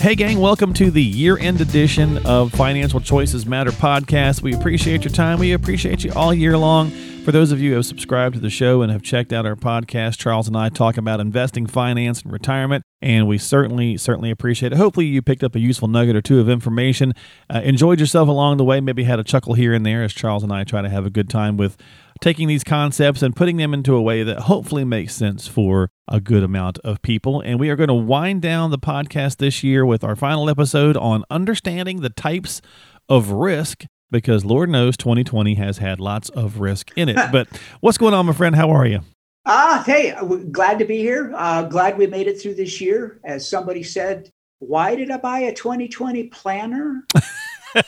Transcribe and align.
Hey, 0.00 0.14
gang, 0.14 0.38
welcome 0.38 0.72
to 0.74 0.90
the 0.90 1.02
year 1.02 1.36
end 1.36 1.60
edition 1.60 2.26
of 2.26 2.52
Financial 2.52 3.00
Choices 3.00 3.44
Matter 3.44 3.70
podcast. 3.70 4.40
We 4.40 4.54
appreciate 4.54 5.04
your 5.04 5.12
time. 5.12 5.38
We 5.38 5.52
appreciate 5.52 6.02
you 6.02 6.12
all 6.16 6.32
year 6.32 6.56
long. 6.56 6.88
For 7.22 7.32
those 7.32 7.52
of 7.52 7.60
you 7.60 7.72
who 7.72 7.76
have 7.76 7.84
subscribed 7.84 8.34
to 8.36 8.40
the 8.40 8.48
show 8.48 8.80
and 8.80 8.90
have 8.90 9.02
checked 9.02 9.30
out 9.30 9.44
our 9.44 9.56
podcast, 9.56 10.16
Charles 10.16 10.48
and 10.48 10.56
I 10.56 10.70
talk 10.70 10.96
about 10.96 11.20
investing, 11.20 11.66
finance, 11.66 12.22
and 12.22 12.32
retirement, 12.32 12.82
and 13.02 13.28
we 13.28 13.36
certainly, 13.36 13.98
certainly 13.98 14.30
appreciate 14.30 14.72
it. 14.72 14.76
Hopefully, 14.76 15.04
you 15.04 15.20
picked 15.20 15.44
up 15.44 15.54
a 15.54 15.60
useful 15.60 15.86
nugget 15.86 16.16
or 16.16 16.22
two 16.22 16.40
of 16.40 16.48
information, 16.48 17.12
uh, 17.54 17.60
enjoyed 17.62 18.00
yourself 18.00 18.26
along 18.26 18.56
the 18.56 18.64
way, 18.64 18.80
maybe 18.80 19.04
had 19.04 19.20
a 19.20 19.24
chuckle 19.24 19.52
here 19.52 19.74
and 19.74 19.84
there 19.84 20.02
as 20.02 20.14
Charles 20.14 20.42
and 20.42 20.50
I 20.50 20.64
try 20.64 20.80
to 20.80 20.88
have 20.88 21.04
a 21.04 21.10
good 21.10 21.28
time 21.28 21.58
with 21.58 21.76
taking 22.20 22.48
these 22.48 22.64
concepts 22.64 23.22
and 23.22 23.34
putting 23.34 23.56
them 23.56 23.72
into 23.72 23.94
a 23.94 24.02
way 24.02 24.22
that 24.22 24.40
hopefully 24.40 24.84
makes 24.84 25.14
sense 25.14 25.46
for 25.46 25.90
a 26.06 26.20
good 26.20 26.42
amount 26.42 26.78
of 26.80 27.00
people. 27.02 27.40
And 27.40 27.58
we 27.58 27.70
are 27.70 27.76
going 27.76 27.88
to 27.88 27.94
wind 27.94 28.42
down 28.42 28.70
the 28.70 28.78
podcast 28.78 29.38
this 29.38 29.64
year 29.64 29.86
with 29.86 30.04
our 30.04 30.16
final 30.16 30.50
episode 30.50 30.96
on 30.96 31.24
understanding 31.30 32.00
the 32.00 32.10
types 32.10 32.60
of 33.08 33.30
risk 33.30 33.86
because 34.10 34.44
Lord 34.44 34.68
knows 34.68 34.96
2020 34.96 35.54
has 35.54 35.78
had 35.78 36.00
lots 36.00 36.28
of 36.30 36.60
risk 36.60 36.90
in 36.96 37.08
it. 37.08 37.16
but 37.32 37.48
what's 37.80 37.98
going 37.98 38.14
on, 38.14 38.26
my 38.26 38.32
friend? 38.32 38.54
How 38.54 38.70
are 38.70 38.86
you? 38.86 39.00
Ah, 39.46 39.82
hey, 39.86 40.14
glad 40.50 40.78
to 40.80 40.84
be 40.84 40.98
here. 40.98 41.32
Uh, 41.34 41.62
glad 41.62 41.96
we 41.96 42.06
made 42.06 42.26
it 42.26 42.40
through 42.40 42.54
this 42.54 42.80
year. 42.80 43.20
As 43.24 43.48
somebody 43.48 43.82
said, 43.82 44.28
why 44.58 44.94
did 44.94 45.10
I 45.10 45.16
buy 45.16 45.40
a 45.40 45.54
2020 45.54 46.24
planner? 46.24 47.04
uh, 47.74 47.80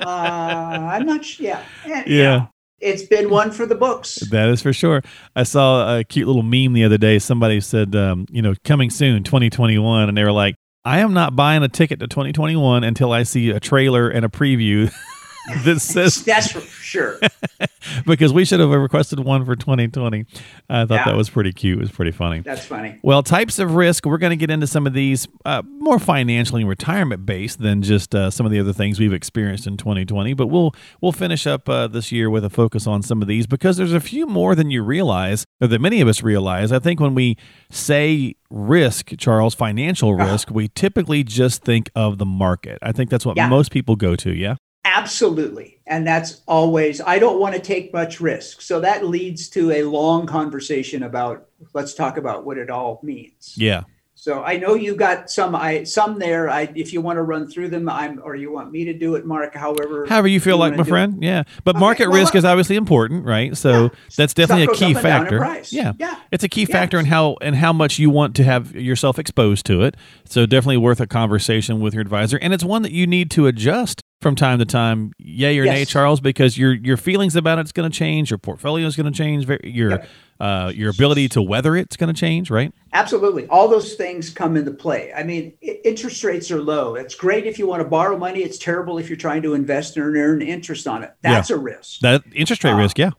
I'm 0.00 1.06
not 1.06 1.24
sure. 1.24 1.46
Yeah. 1.46 1.62
And, 1.84 2.06
yeah 2.08 2.46
it's 2.80 3.02
been 3.02 3.30
one 3.30 3.50
for 3.50 3.66
the 3.66 3.74
books. 3.74 4.16
That 4.30 4.48
is 4.48 4.62
for 4.62 4.72
sure. 4.72 5.02
I 5.34 5.42
saw 5.42 5.98
a 5.98 6.04
cute 6.04 6.26
little 6.26 6.42
meme 6.42 6.72
the 6.72 6.84
other 6.84 6.98
day. 6.98 7.18
Somebody 7.18 7.60
said, 7.60 7.94
um, 7.96 8.26
you 8.30 8.42
know, 8.42 8.54
coming 8.64 8.90
soon, 8.90 9.24
2021. 9.24 10.08
And 10.08 10.16
they 10.16 10.24
were 10.24 10.32
like, 10.32 10.54
I 10.84 11.00
am 11.00 11.12
not 11.12 11.36
buying 11.36 11.62
a 11.62 11.68
ticket 11.68 12.00
to 12.00 12.06
2021 12.06 12.84
until 12.84 13.12
I 13.12 13.24
see 13.24 13.50
a 13.50 13.60
trailer 13.60 14.08
and 14.08 14.24
a 14.24 14.28
preview 14.28 14.92
that 15.64 15.80
says 15.80 16.24
that's 16.24 16.52
for 16.52 16.60
sure. 16.60 17.18
because 18.06 18.32
we 18.32 18.44
should 18.44 18.60
have 18.60 18.70
requested 18.70 19.20
one 19.20 19.44
for 19.44 19.56
2020. 19.56 20.26
I 20.68 20.84
thought 20.84 20.94
yeah. 20.94 21.04
that 21.04 21.16
was 21.16 21.30
pretty 21.30 21.52
cute. 21.52 21.78
It 21.78 21.80
was 21.80 21.90
pretty 21.90 22.10
funny. 22.10 22.40
That's 22.40 22.66
funny. 22.66 22.98
Well, 23.02 23.22
types 23.22 23.58
of 23.58 23.74
risk. 23.74 24.04
We're 24.04 24.18
going 24.18 24.30
to 24.30 24.36
get 24.36 24.50
into 24.50 24.66
some 24.66 24.86
of 24.86 24.92
these 24.92 25.28
uh, 25.44 25.62
more 25.64 25.98
financially 25.98 26.62
and 26.62 26.68
retirement 26.68 27.24
based 27.24 27.60
than 27.60 27.82
just 27.82 28.14
uh, 28.14 28.30
some 28.30 28.46
of 28.46 28.52
the 28.52 28.60
other 28.60 28.72
things 28.72 28.98
we've 28.98 29.12
experienced 29.12 29.66
in 29.66 29.76
2020. 29.76 30.34
But 30.34 30.48
we'll 30.48 30.74
we'll 31.00 31.12
finish 31.12 31.46
up 31.46 31.68
uh, 31.68 31.86
this 31.86 32.12
year 32.12 32.28
with 32.30 32.44
a 32.44 32.50
focus 32.50 32.86
on 32.86 33.02
some 33.02 33.22
of 33.22 33.28
these 33.28 33.46
because 33.46 33.76
there's 33.76 33.92
a 33.92 34.00
few 34.00 34.26
more 34.26 34.54
than 34.54 34.70
you 34.70 34.82
realize, 34.82 35.46
or 35.60 35.68
that 35.68 35.80
many 35.80 36.00
of 36.00 36.08
us 36.08 36.22
realize. 36.22 36.72
I 36.72 36.78
think 36.78 37.00
when 37.00 37.14
we 37.14 37.36
say 37.70 38.34
risk, 38.50 39.12
Charles, 39.18 39.54
financial 39.54 40.14
uh-huh. 40.14 40.32
risk, 40.32 40.50
we 40.50 40.68
typically 40.68 41.24
just 41.24 41.62
think 41.62 41.90
of 41.94 42.18
the 42.18 42.26
market. 42.26 42.78
I 42.82 42.92
think 42.92 43.10
that's 43.10 43.26
what 43.26 43.36
yeah. 43.36 43.48
most 43.48 43.70
people 43.70 43.96
go 43.96 44.16
to. 44.16 44.34
Yeah. 44.34 44.56
Absolutely. 44.94 45.80
And 45.86 46.06
that's 46.06 46.42
always, 46.46 47.00
I 47.00 47.18
don't 47.18 47.38
want 47.38 47.54
to 47.54 47.60
take 47.60 47.92
much 47.92 48.20
risk. 48.20 48.62
So 48.62 48.80
that 48.80 49.04
leads 49.04 49.48
to 49.50 49.70
a 49.70 49.82
long 49.82 50.26
conversation 50.26 51.02
about, 51.02 51.46
let's 51.74 51.94
talk 51.94 52.16
about 52.16 52.44
what 52.44 52.58
it 52.58 52.70
all 52.70 53.00
means. 53.02 53.54
Yeah. 53.56 53.82
So 54.14 54.42
I 54.42 54.56
know 54.56 54.74
you 54.74 54.96
got 54.96 55.30
some 55.30 55.54
I 55.54 55.84
some 55.84 56.18
there. 56.18 56.50
I 56.50 56.72
if 56.74 56.92
you 56.92 57.00
want 57.00 57.18
to 57.18 57.22
run 57.22 57.46
through 57.46 57.68
them, 57.68 57.88
I'm 57.88 58.20
or 58.24 58.34
you 58.34 58.50
want 58.50 58.72
me 58.72 58.84
to 58.86 58.92
do 58.92 59.14
it, 59.14 59.24
Mark. 59.24 59.54
However, 59.54 60.06
however 60.08 60.26
you 60.26 60.40
feel 60.40 60.56
you 60.56 60.60
like, 60.60 60.76
my 60.76 60.82
friend. 60.82 61.22
It. 61.22 61.26
Yeah, 61.26 61.44
but 61.62 61.76
okay. 61.76 61.80
market 61.80 62.08
well, 62.08 62.18
risk 62.18 62.34
is 62.34 62.44
obviously 62.44 62.74
important, 62.74 63.24
right? 63.24 63.56
So 63.56 63.84
yeah. 63.84 63.88
that's 64.16 64.34
definitely 64.34 64.64
a 64.64 64.76
key 64.76 64.92
factor. 64.92 65.38
Yeah, 65.70 65.92
yeah, 66.00 66.18
it's 66.32 66.42
a 66.42 66.48
key 66.48 66.64
factor 66.64 66.98
in 66.98 67.06
how 67.06 67.36
and 67.40 67.54
how 67.54 67.72
much 67.72 68.00
you 68.00 68.10
want 68.10 68.34
to 68.36 68.44
have 68.44 68.74
yourself 68.74 69.20
exposed 69.20 69.64
to 69.66 69.82
it. 69.82 69.96
So 70.24 70.46
definitely 70.46 70.78
worth 70.78 71.00
a 71.00 71.06
conversation 71.06 71.78
with 71.78 71.94
your 71.94 72.00
advisor, 72.00 72.38
and 72.38 72.52
it's 72.52 72.64
one 72.64 72.82
that 72.82 72.92
you 72.92 73.06
need 73.06 73.30
to 73.30 73.46
adjust 73.46 74.02
from 74.20 74.34
time 74.34 74.58
to 74.58 74.64
time, 74.64 75.12
yay 75.18 75.58
or 75.58 75.64
yes. 75.64 75.74
nay, 75.74 75.84
Charles, 75.84 76.20
because 76.20 76.58
your 76.58 76.72
your 76.72 76.96
feelings 76.96 77.36
about 77.36 77.58
it's 77.58 77.72
going 77.72 77.90
to 77.90 77.96
change, 77.96 78.30
your 78.30 78.38
portfolio 78.38 78.86
is 78.86 78.96
going 78.96 79.10
to 79.10 79.16
change, 79.16 79.48
your 79.64 79.90
yep. 79.90 80.08
uh, 80.40 80.72
your 80.74 80.90
ability 80.90 81.28
to 81.30 81.42
weather 81.42 81.76
it's 81.76 81.96
going 81.96 82.12
to 82.12 82.18
change, 82.18 82.50
right? 82.50 82.72
Absolutely, 82.92 83.46
all 83.46 83.68
those 83.68 83.94
things 83.94 84.30
come 84.30 84.56
into 84.56 84.72
play. 84.72 85.12
I 85.12 85.22
mean, 85.22 85.52
interest 85.60 86.24
rates 86.24 86.50
are 86.50 86.60
low. 86.60 86.96
It's 86.96 87.14
great 87.14 87.46
if 87.46 87.58
you 87.58 87.66
want 87.66 87.82
to 87.82 87.88
borrow 87.88 88.18
money. 88.18 88.40
It's 88.40 88.58
terrible 88.58 88.98
if 88.98 89.08
you're 89.08 89.16
trying 89.16 89.42
to 89.42 89.54
invest 89.54 89.96
and 89.96 90.16
earn 90.16 90.42
interest 90.42 90.86
on 90.86 91.04
it. 91.04 91.14
That's 91.22 91.50
yeah. 91.50 91.56
a 91.56 91.58
risk. 91.58 92.00
That 92.00 92.22
interest 92.34 92.64
rate 92.64 92.72
uh, 92.72 92.78
risk, 92.78 92.98
yeah. 92.98 93.10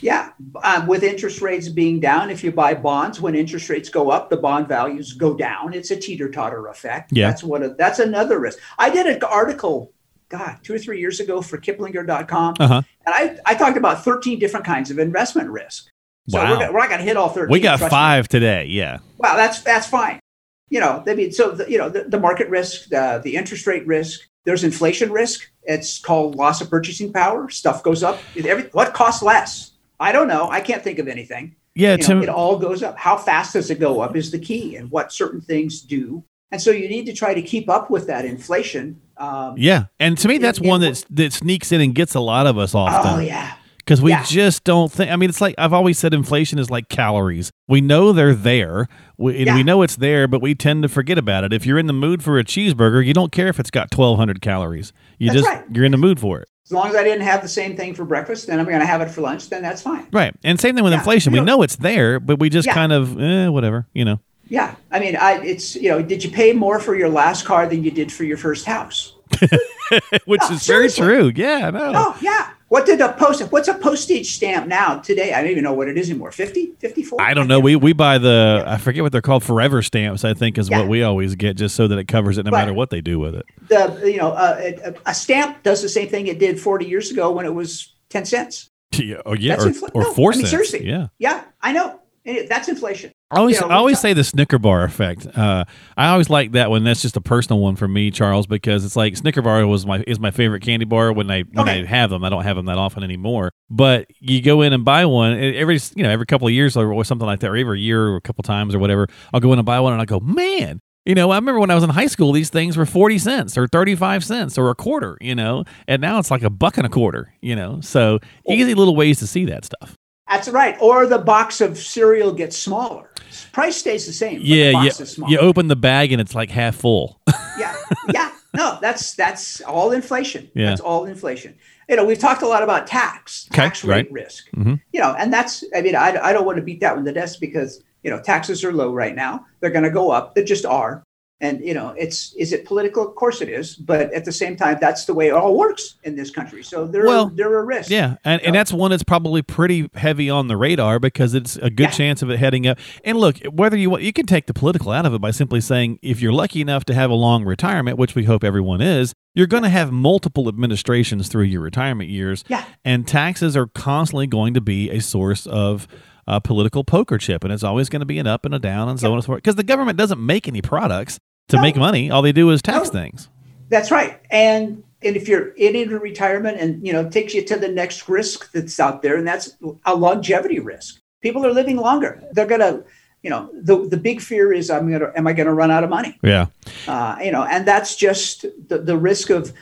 Yeah, 0.00 0.30
um, 0.62 0.86
with 0.86 1.02
interest 1.02 1.42
rates 1.42 1.68
being 1.68 1.98
down, 1.98 2.30
if 2.30 2.44
you 2.44 2.52
buy 2.52 2.74
bonds, 2.74 3.20
when 3.20 3.34
interest 3.34 3.68
rates 3.68 3.88
go 3.88 4.10
up, 4.10 4.30
the 4.30 4.36
bond 4.36 4.68
values 4.68 5.12
go 5.12 5.34
down. 5.34 5.74
It's 5.74 5.90
a 5.90 5.96
teeter 5.96 6.30
totter 6.30 6.68
effect. 6.68 7.10
Yeah, 7.12 7.28
that's 7.28 7.42
what. 7.42 7.64
A, 7.64 7.70
that's 7.70 7.98
another 7.98 8.38
risk. 8.38 8.60
I 8.78 8.90
did 8.90 9.06
an 9.06 9.20
article 9.24 9.92
God, 10.28 10.58
two 10.62 10.74
or 10.74 10.78
three 10.78 11.00
years 11.00 11.20
ago 11.20 11.40
for 11.40 11.58
Kiplinger.com. 11.58 12.54
Uh-huh. 12.60 12.82
And 13.06 13.14
I, 13.14 13.38
I 13.46 13.54
talked 13.54 13.76
about 13.76 14.04
13 14.04 14.38
different 14.38 14.66
kinds 14.66 14.90
of 14.90 14.98
investment 14.98 15.50
risk. 15.50 15.88
So 16.28 16.38
wow. 16.38 16.58
we're, 16.58 16.72
we're 16.72 16.78
not 16.80 16.88
going 16.88 17.00
to 17.00 17.06
hit 17.06 17.16
all 17.16 17.30
13. 17.30 17.50
We 17.50 17.60
got 17.60 17.80
five 17.80 18.24
me. 18.24 18.28
today. 18.28 18.64
Yeah. 18.66 18.98
Well, 19.16 19.36
that's, 19.36 19.62
that's 19.62 19.86
fine. 19.86 20.20
You 20.68 20.80
know, 20.80 21.02
I 21.06 21.14
mean, 21.14 21.32
so, 21.32 21.52
the, 21.52 21.70
you 21.70 21.78
know, 21.78 21.88
the, 21.88 22.04
the 22.04 22.20
market 22.20 22.50
risk, 22.50 22.92
uh, 22.92 23.18
the 23.18 23.36
interest 23.36 23.66
rate 23.66 23.86
risk, 23.86 24.20
there's 24.44 24.64
inflation 24.64 25.10
risk. 25.10 25.50
It's 25.62 25.98
called 25.98 26.34
loss 26.34 26.60
of 26.60 26.68
purchasing 26.68 27.12
power. 27.12 27.48
Stuff 27.48 27.82
goes 27.82 28.02
up. 28.02 28.18
Every, 28.36 28.64
what 28.72 28.92
costs 28.92 29.22
less? 29.22 29.72
I 29.98 30.12
don't 30.12 30.28
know. 30.28 30.50
I 30.50 30.60
can't 30.60 30.84
think 30.84 30.98
of 30.98 31.08
anything. 31.08 31.56
Yeah, 31.74 31.96
you 31.96 32.08
know, 32.08 32.22
it 32.22 32.28
all 32.28 32.58
goes 32.58 32.82
up. 32.82 32.98
How 32.98 33.16
fast 33.16 33.52
does 33.52 33.70
it 33.70 33.78
go 33.78 34.00
up 34.00 34.16
is 34.16 34.32
the 34.32 34.38
key, 34.38 34.74
and 34.74 34.90
what 34.90 35.12
certain 35.12 35.40
things 35.40 35.80
do. 35.80 36.24
And 36.50 36.60
so 36.60 36.70
you 36.70 36.88
need 36.88 37.06
to 37.06 37.12
try 37.12 37.34
to 37.34 37.42
keep 37.42 37.68
up 37.68 37.90
with 37.90 38.06
that 38.06 38.24
inflation 38.24 39.00
um, 39.18 39.54
yeah, 39.58 39.86
and 39.98 40.16
to 40.18 40.28
me, 40.28 40.38
that's 40.38 40.60
one 40.60 40.80
that 40.80 41.04
that 41.10 41.32
sneaks 41.32 41.72
in 41.72 41.80
and 41.80 41.94
gets 41.94 42.14
a 42.14 42.20
lot 42.20 42.46
of 42.46 42.56
us 42.56 42.74
often. 42.74 43.14
Oh 43.14 43.18
yeah, 43.18 43.54
because 43.76 44.00
we 44.00 44.10
yeah. 44.10 44.22
just 44.22 44.64
don't 44.64 44.92
think. 44.92 45.10
I 45.10 45.16
mean, 45.16 45.28
it's 45.28 45.40
like 45.40 45.54
I've 45.58 45.72
always 45.72 45.98
said, 45.98 46.14
inflation 46.14 46.58
is 46.58 46.70
like 46.70 46.88
calories. 46.88 47.50
We 47.66 47.80
know 47.80 48.12
they're 48.12 48.34
there, 48.34 48.86
we, 49.16 49.44
yeah. 49.44 49.56
we 49.56 49.62
know 49.62 49.82
it's 49.82 49.96
there, 49.96 50.28
but 50.28 50.40
we 50.40 50.54
tend 50.54 50.82
to 50.82 50.88
forget 50.88 51.18
about 51.18 51.42
it. 51.44 51.52
If 51.52 51.66
you're 51.66 51.78
in 51.78 51.86
the 51.86 51.92
mood 51.92 52.22
for 52.22 52.38
a 52.38 52.44
cheeseburger, 52.44 53.04
you 53.04 53.12
don't 53.12 53.32
care 53.32 53.48
if 53.48 53.58
it's 53.58 53.70
got 53.70 53.92
1,200 53.94 54.40
calories. 54.40 54.92
You 55.18 55.28
that's 55.28 55.40
just 55.40 55.48
right. 55.48 55.64
you're 55.72 55.84
in 55.84 55.92
the 55.92 55.98
mood 55.98 56.20
for 56.20 56.38
it. 56.40 56.48
As 56.66 56.72
long 56.72 56.88
as 56.88 56.94
I 56.94 57.02
didn't 57.02 57.22
have 57.22 57.40
the 57.40 57.48
same 57.48 57.76
thing 57.76 57.94
for 57.94 58.04
breakfast, 58.04 58.46
then 58.46 58.60
I'm 58.60 58.66
going 58.66 58.80
to 58.80 58.86
have 58.86 59.00
it 59.00 59.10
for 59.10 59.22
lunch. 59.22 59.48
Then 59.48 59.62
that's 59.62 59.80
fine. 59.80 60.06
Right, 60.12 60.34
and 60.44 60.60
same 60.60 60.74
thing 60.74 60.84
with 60.84 60.92
yeah. 60.92 60.98
inflation. 60.98 61.32
We 61.32 61.40
know 61.40 61.62
it's 61.62 61.76
there, 61.76 62.20
but 62.20 62.38
we 62.38 62.50
just 62.50 62.68
kind 62.68 62.92
of 62.92 63.18
eh, 63.18 63.48
whatever, 63.48 63.88
you 63.94 64.04
know. 64.04 64.20
Yeah, 64.48 64.74
I 64.90 65.00
mean, 65.00 65.16
I, 65.16 65.42
it's 65.42 65.76
you 65.76 65.90
know, 65.90 66.02
did 66.02 66.24
you 66.24 66.30
pay 66.30 66.52
more 66.52 66.80
for 66.80 66.94
your 66.96 67.08
last 67.08 67.44
car 67.44 67.66
than 67.66 67.84
you 67.84 67.90
did 67.90 68.12
for 68.12 68.24
your 68.24 68.38
first 68.38 68.64
house? 68.64 69.14
Which 70.24 70.40
no, 70.40 70.50
is 70.50 70.62
seriously. 70.62 71.04
very 71.04 71.32
true. 71.32 71.32
Yeah, 71.34 71.70
no. 71.70 71.92
Oh, 71.94 72.18
yeah. 72.20 72.50
What 72.68 72.84
did 72.84 73.00
a 73.00 73.14
post? 73.14 73.42
What's 73.50 73.68
a 73.68 73.74
postage 73.74 74.32
stamp 74.32 74.66
now 74.66 74.98
today? 74.98 75.32
I 75.32 75.40
don't 75.40 75.50
even 75.50 75.64
know 75.64 75.72
what 75.72 75.88
it 75.88 75.96
is 75.96 76.10
anymore. 76.10 76.30
50, 76.30 76.74
54? 76.78 77.20
I 77.20 77.32
don't 77.32 77.48
know. 77.48 77.60
We 77.60 77.76
we 77.76 77.94
buy 77.94 78.18
the 78.18 78.62
I 78.66 78.76
forget 78.76 79.02
what 79.02 79.10
they're 79.10 79.22
called. 79.22 79.42
Forever 79.42 79.80
stamps. 79.80 80.22
I 80.22 80.34
think 80.34 80.58
is 80.58 80.68
yeah. 80.68 80.80
what 80.80 80.88
we 80.88 81.02
always 81.02 81.34
get, 81.34 81.56
just 81.56 81.74
so 81.76 81.88
that 81.88 81.98
it 81.98 82.08
covers 82.08 82.36
it 82.36 82.44
no 82.44 82.50
but 82.50 82.58
matter 82.58 82.74
what 82.74 82.90
they 82.90 83.00
do 83.00 83.18
with 83.18 83.34
it. 83.34 83.46
The 83.68 84.02
you 84.04 84.18
know 84.18 84.32
uh, 84.32 84.72
a, 84.84 84.94
a, 85.06 85.14
stamp 85.14 85.62
does 85.62 85.80
the 85.80 85.88
same 85.88 86.08
thing 86.08 86.26
it 86.26 86.38
did 86.38 86.60
forty 86.60 86.84
years 86.84 87.10
ago 87.10 87.30
when 87.30 87.46
it 87.46 87.54
was 87.54 87.94
ten 88.10 88.24
cents. 88.24 88.68
Yeah, 88.98 89.20
oh 89.26 89.34
yeah, 89.34 89.54
or, 89.54 89.66
infl- 89.66 89.90
or 89.94 90.02
no, 90.02 90.12
four 90.12 90.32
I 90.32 90.36
mean, 90.36 90.46
cents. 90.46 90.50
Seriously, 90.50 90.86
yeah, 90.88 91.08
yeah, 91.18 91.44
I 91.60 91.72
know. 91.72 92.00
That's 92.24 92.68
inflation. 92.68 93.12
I 93.30 93.38
always, 93.38 93.60
know, 93.60 93.68
I 93.68 93.74
always 93.74 94.00
say 94.00 94.14
the 94.14 94.24
Snicker 94.24 94.58
bar 94.58 94.84
effect. 94.84 95.26
Uh, 95.26 95.64
I 95.96 96.08
always 96.08 96.30
like 96.30 96.52
that 96.52 96.70
one. 96.70 96.84
That's 96.84 97.02
just 97.02 97.16
a 97.16 97.20
personal 97.20 97.60
one 97.60 97.76
for 97.76 97.86
me, 97.86 98.10
Charles, 98.10 98.46
because 98.46 98.86
it's 98.86 98.96
like 98.96 99.16
Snicker 99.16 99.42
bar 99.42 99.66
was 99.66 99.84
my 99.84 100.02
is 100.06 100.18
my 100.18 100.30
favorite 100.30 100.62
candy 100.62 100.86
bar 100.86 101.12
when 101.12 101.30
I 101.30 101.42
when 101.42 101.68
okay. 101.68 101.82
I 101.82 101.84
have 101.84 102.08
them. 102.08 102.24
I 102.24 102.30
don't 102.30 102.44
have 102.44 102.56
them 102.56 102.66
that 102.66 102.78
often 102.78 103.02
anymore. 103.02 103.52
But 103.68 104.06
you 104.18 104.40
go 104.40 104.62
in 104.62 104.72
and 104.72 104.82
buy 104.84 105.04
one 105.04 105.38
every 105.38 105.78
you 105.94 106.04
know 106.04 106.10
every 106.10 106.24
couple 106.24 106.46
of 106.46 106.54
years 106.54 106.74
or 106.76 107.04
something 107.04 107.26
like 107.26 107.40
that, 107.40 107.50
or 107.50 107.56
every 107.56 107.80
year 107.80 108.08
or 108.08 108.16
a 108.16 108.20
couple 108.22 108.42
times 108.42 108.74
or 108.74 108.78
whatever. 108.78 109.08
I'll 109.34 109.40
go 109.40 109.52
in 109.52 109.58
and 109.58 109.66
buy 109.66 109.80
one, 109.80 109.92
and 109.92 110.00
I 110.00 110.06
go, 110.06 110.20
man, 110.20 110.80
you 111.08 111.14
know, 111.14 111.30
I 111.30 111.36
remember 111.36 111.60
when 111.60 111.70
I 111.70 111.74
was 111.74 111.84
in 111.84 111.90
high 111.90 112.06
school, 112.06 112.32
these 112.32 112.50
things 112.50 112.76
were 112.76 112.84
40 112.86 113.18
cents 113.18 113.56
or 113.56 113.66
35 113.66 114.24
cents 114.24 114.58
or 114.58 114.68
a 114.68 114.74
quarter, 114.74 115.16
you 115.20 115.34
know, 115.34 115.64
and 115.86 116.02
now 116.02 116.18
it's 116.18 116.30
like 116.30 116.42
a 116.42 116.50
buck 116.50 116.76
and 116.76 116.86
a 116.86 116.90
quarter, 116.90 117.32
you 117.40 117.56
know. 117.56 117.80
So 117.80 118.18
easy 118.46 118.74
little 118.74 118.94
ways 118.96 119.18
to 119.20 119.26
see 119.26 119.46
that 119.46 119.64
stuff. 119.64 119.96
That's 120.28 120.48
right. 120.48 120.76
Or 120.80 121.06
the 121.06 121.18
box 121.18 121.60
of 121.60 121.78
cereal 121.78 122.32
gets 122.32 122.56
smaller. 122.56 123.10
Price 123.52 123.76
stays 123.76 124.06
the 124.06 124.12
same. 124.12 124.40
Yeah, 124.42 124.82
yeah. 124.82 124.90
You 125.28 125.38
open 125.38 125.68
the 125.68 125.76
bag 125.76 126.12
and 126.12 126.20
it's 126.20 126.34
like 126.34 126.50
half 126.50 126.76
full. 126.76 127.20
yeah, 127.58 127.74
yeah. 128.12 128.30
no, 128.54 128.78
that's 128.80 129.14
that's 129.14 129.60
all 129.62 129.92
inflation. 129.92 130.50
Yeah. 130.54 130.66
That's 130.70 130.80
all 130.80 131.06
inflation. 131.06 131.56
You 131.88 131.96
know, 131.96 132.04
we've 132.04 132.18
talked 132.18 132.42
a 132.42 132.48
lot 132.48 132.62
about 132.62 132.86
tax, 132.86 133.48
Okay, 133.50 133.62
tax 133.62 133.82
rate 133.84 133.90
right. 134.06 134.12
risk. 134.12 134.50
Mhm. 134.54 134.80
You 134.92 135.00
know, 135.00 135.14
and 135.18 135.32
that's 135.32 135.64
I 135.74 135.80
mean, 135.80 135.96
I, 135.96 136.18
I 136.22 136.32
don't 136.32 136.44
want 136.44 136.56
to 136.56 136.62
beat 136.62 136.80
that 136.80 136.94
one 136.94 137.04
to 137.06 137.12
death 137.12 137.40
because 137.40 137.82
you 138.02 138.10
know 138.10 138.20
taxes 138.20 138.64
are 138.64 138.72
low 138.72 138.92
right 138.92 139.14
now. 139.14 139.46
They're 139.60 139.70
going 139.70 139.84
to 139.84 139.90
go 139.90 140.10
up. 140.10 140.34
They 140.34 140.44
just 140.44 140.66
are. 140.66 141.02
And 141.40 141.64
you 141.64 141.72
know, 141.72 141.90
it's 141.90 142.32
is 142.34 142.52
it 142.52 142.64
political? 142.64 143.06
Of 143.08 143.14
course 143.14 143.40
it 143.40 143.48
is. 143.48 143.76
But 143.76 144.12
at 144.12 144.24
the 144.24 144.32
same 144.32 144.56
time, 144.56 144.78
that's 144.80 145.04
the 145.04 145.14
way 145.14 145.28
it 145.28 145.34
all 145.34 145.56
works 145.56 145.94
in 146.02 146.16
this 146.16 146.30
country. 146.30 146.64
So 146.64 146.86
they're 146.88 147.06
Well, 147.06 147.28
they're 147.28 147.58
a 147.60 147.64
risk. 147.64 147.90
Yeah, 147.90 148.16
and, 148.24 148.42
and 148.42 148.52
that's 148.54 148.72
one 148.72 148.90
that's 148.90 149.04
probably 149.04 149.42
pretty 149.42 149.88
heavy 149.94 150.28
on 150.30 150.48
the 150.48 150.56
radar 150.56 150.98
because 150.98 151.34
it's 151.34 151.54
a 151.56 151.70
good 151.70 151.84
Yeah. 151.84 151.90
chance 151.90 152.22
of 152.22 152.30
it 152.30 152.40
heading 152.40 152.66
up. 152.66 152.78
And 153.04 153.18
look, 153.18 153.38
whether 153.52 153.76
you 153.76 153.88
want, 153.88 154.02
you 154.02 154.12
can 154.12 154.26
take 154.26 154.46
the 154.46 154.54
political 154.54 154.90
out 154.90 155.06
of 155.06 155.14
it 155.14 155.20
by 155.20 155.30
simply 155.30 155.60
saying 155.60 156.00
if 156.02 156.20
you're 156.20 156.32
lucky 156.32 156.60
enough 156.60 156.84
to 156.86 156.94
have 156.94 157.08
a 157.08 157.14
long 157.14 157.44
retirement, 157.44 157.98
which 157.98 158.16
we 158.16 158.24
hope 158.24 158.42
everyone 158.42 158.80
is, 158.80 159.14
you're 159.34 159.46
going 159.46 159.62
to 159.62 159.68
have 159.68 159.92
multiple 159.92 160.48
administrations 160.48 161.28
through 161.28 161.44
your 161.44 161.60
retirement 161.60 162.10
years. 162.10 162.42
Yeah. 162.48 162.64
and 162.84 163.06
taxes 163.06 163.56
are 163.56 163.66
constantly 163.68 164.26
going 164.26 164.54
to 164.54 164.60
be 164.60 164.90
a 164.90 165.00
source 165.00 165.46
of. 165.46 165.86
Uh, 166.26 166.38
political 166.38 166.84
poker 166.84 167.16
chip, 167.16 167.42
and 167.42 167.50
it's 167.50 167.62
always 167.64 167.88
going 167.88 168.00
to 168.00 168.04
be 168.04 168.18
an 168.18 168.26
up 168.26 168.44
and 168.44 168.54
a 168.54 168.58
down, 168.58 168.86
and 168.86 169.00
so 169.00 169.08
on 169.08 169.14
and 169.14 169.22
so 169.22 169.28
forth. 169.28 169.38
Because 169.38 169.56
the 169.56 169.62
government 169.62 169.96
doesn't 169.96 170.20
make 170.20 170.46
any 170.46 170.60
products 170.60 171.18
to 171.48 171.56
No. 171.56 171.62
make 171.62 171.76
money; 171.76 172.10
all 172.10 172.22
they 172.22 172.32
do 172.32 172.50
is 172.50 172.62
tax 172.62 172.88
No. 172.92 173.00
things. 173.00 173.28
That's 173.68 173.90
right. 173.90 174.20
And 174.30 174.82
and 175.02 175.14
if 175.16 175.28
you're 175.28 175.48
in 175.56 175.76
into 175.76 175.98
retirement 175.98 176.58
and 176.60 176.84
you 176.86 176.92
know 176.92 177.00
it 177.02 177.12
takes 177.12 177.34
you 177.34 177.42
to 177.44 177.56
the 177.56 177.68
next 177.68 178.08
risk 178.08 178.50
that's 178.52 178.78
out 178.80 179.02
there, 179.02 179.16
and 179.16 179.26
that's 179.26 179.56
a 179.84 179.94
longevity 179.94 180.58
risk. 180.60 181.00
People 181.22 181.44
are 181.44 181.52
living 181.52 181.76
longer. 181.76 182.22
They're 182.32 182.46
gonna, 182.46 182.82
you 183.22 183.30
know, 183.30 183.50
the 183.54 183.86
the 183.88 183.96
big 183.96 184.20
fear 184.20 184.52
is 184.52 184.70
I'm 184.70 184.90
gonna 184.90 185.10
am 185.16 185.26
I 185.26 185.32
gonna 185.32 185.54
run 185.54 185.70
out 185.70 185.84
of 185.84 185.90
money? 185.90 186.18
Yeah, 186.22 186.46
Uh, 186.86 187.16
you 187.22 187.30
know, 187.32 187.44
and 187.44 187.66
that's 187.66 187.96
just 187.96 188.42
the, 188.68 188.78
the 188.78 188.96
risk 188.96 189.30
of 189.30 189.52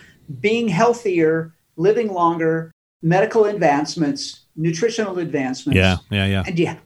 being 0.41 0.69
healthier, 0.69 1.55
living 1.77 2.13
longer, 2.13 2.73
medical 3.03 3.45
advancements, 3.45 4.41
nutritional 4.57 5.19
advancements. 5.19 5.77
yeah, 5.77 5.97
yeah, 6.11 6.27
yeah. 6.27 6.43
And 6.47 6.59
yeah, 6.59 6.77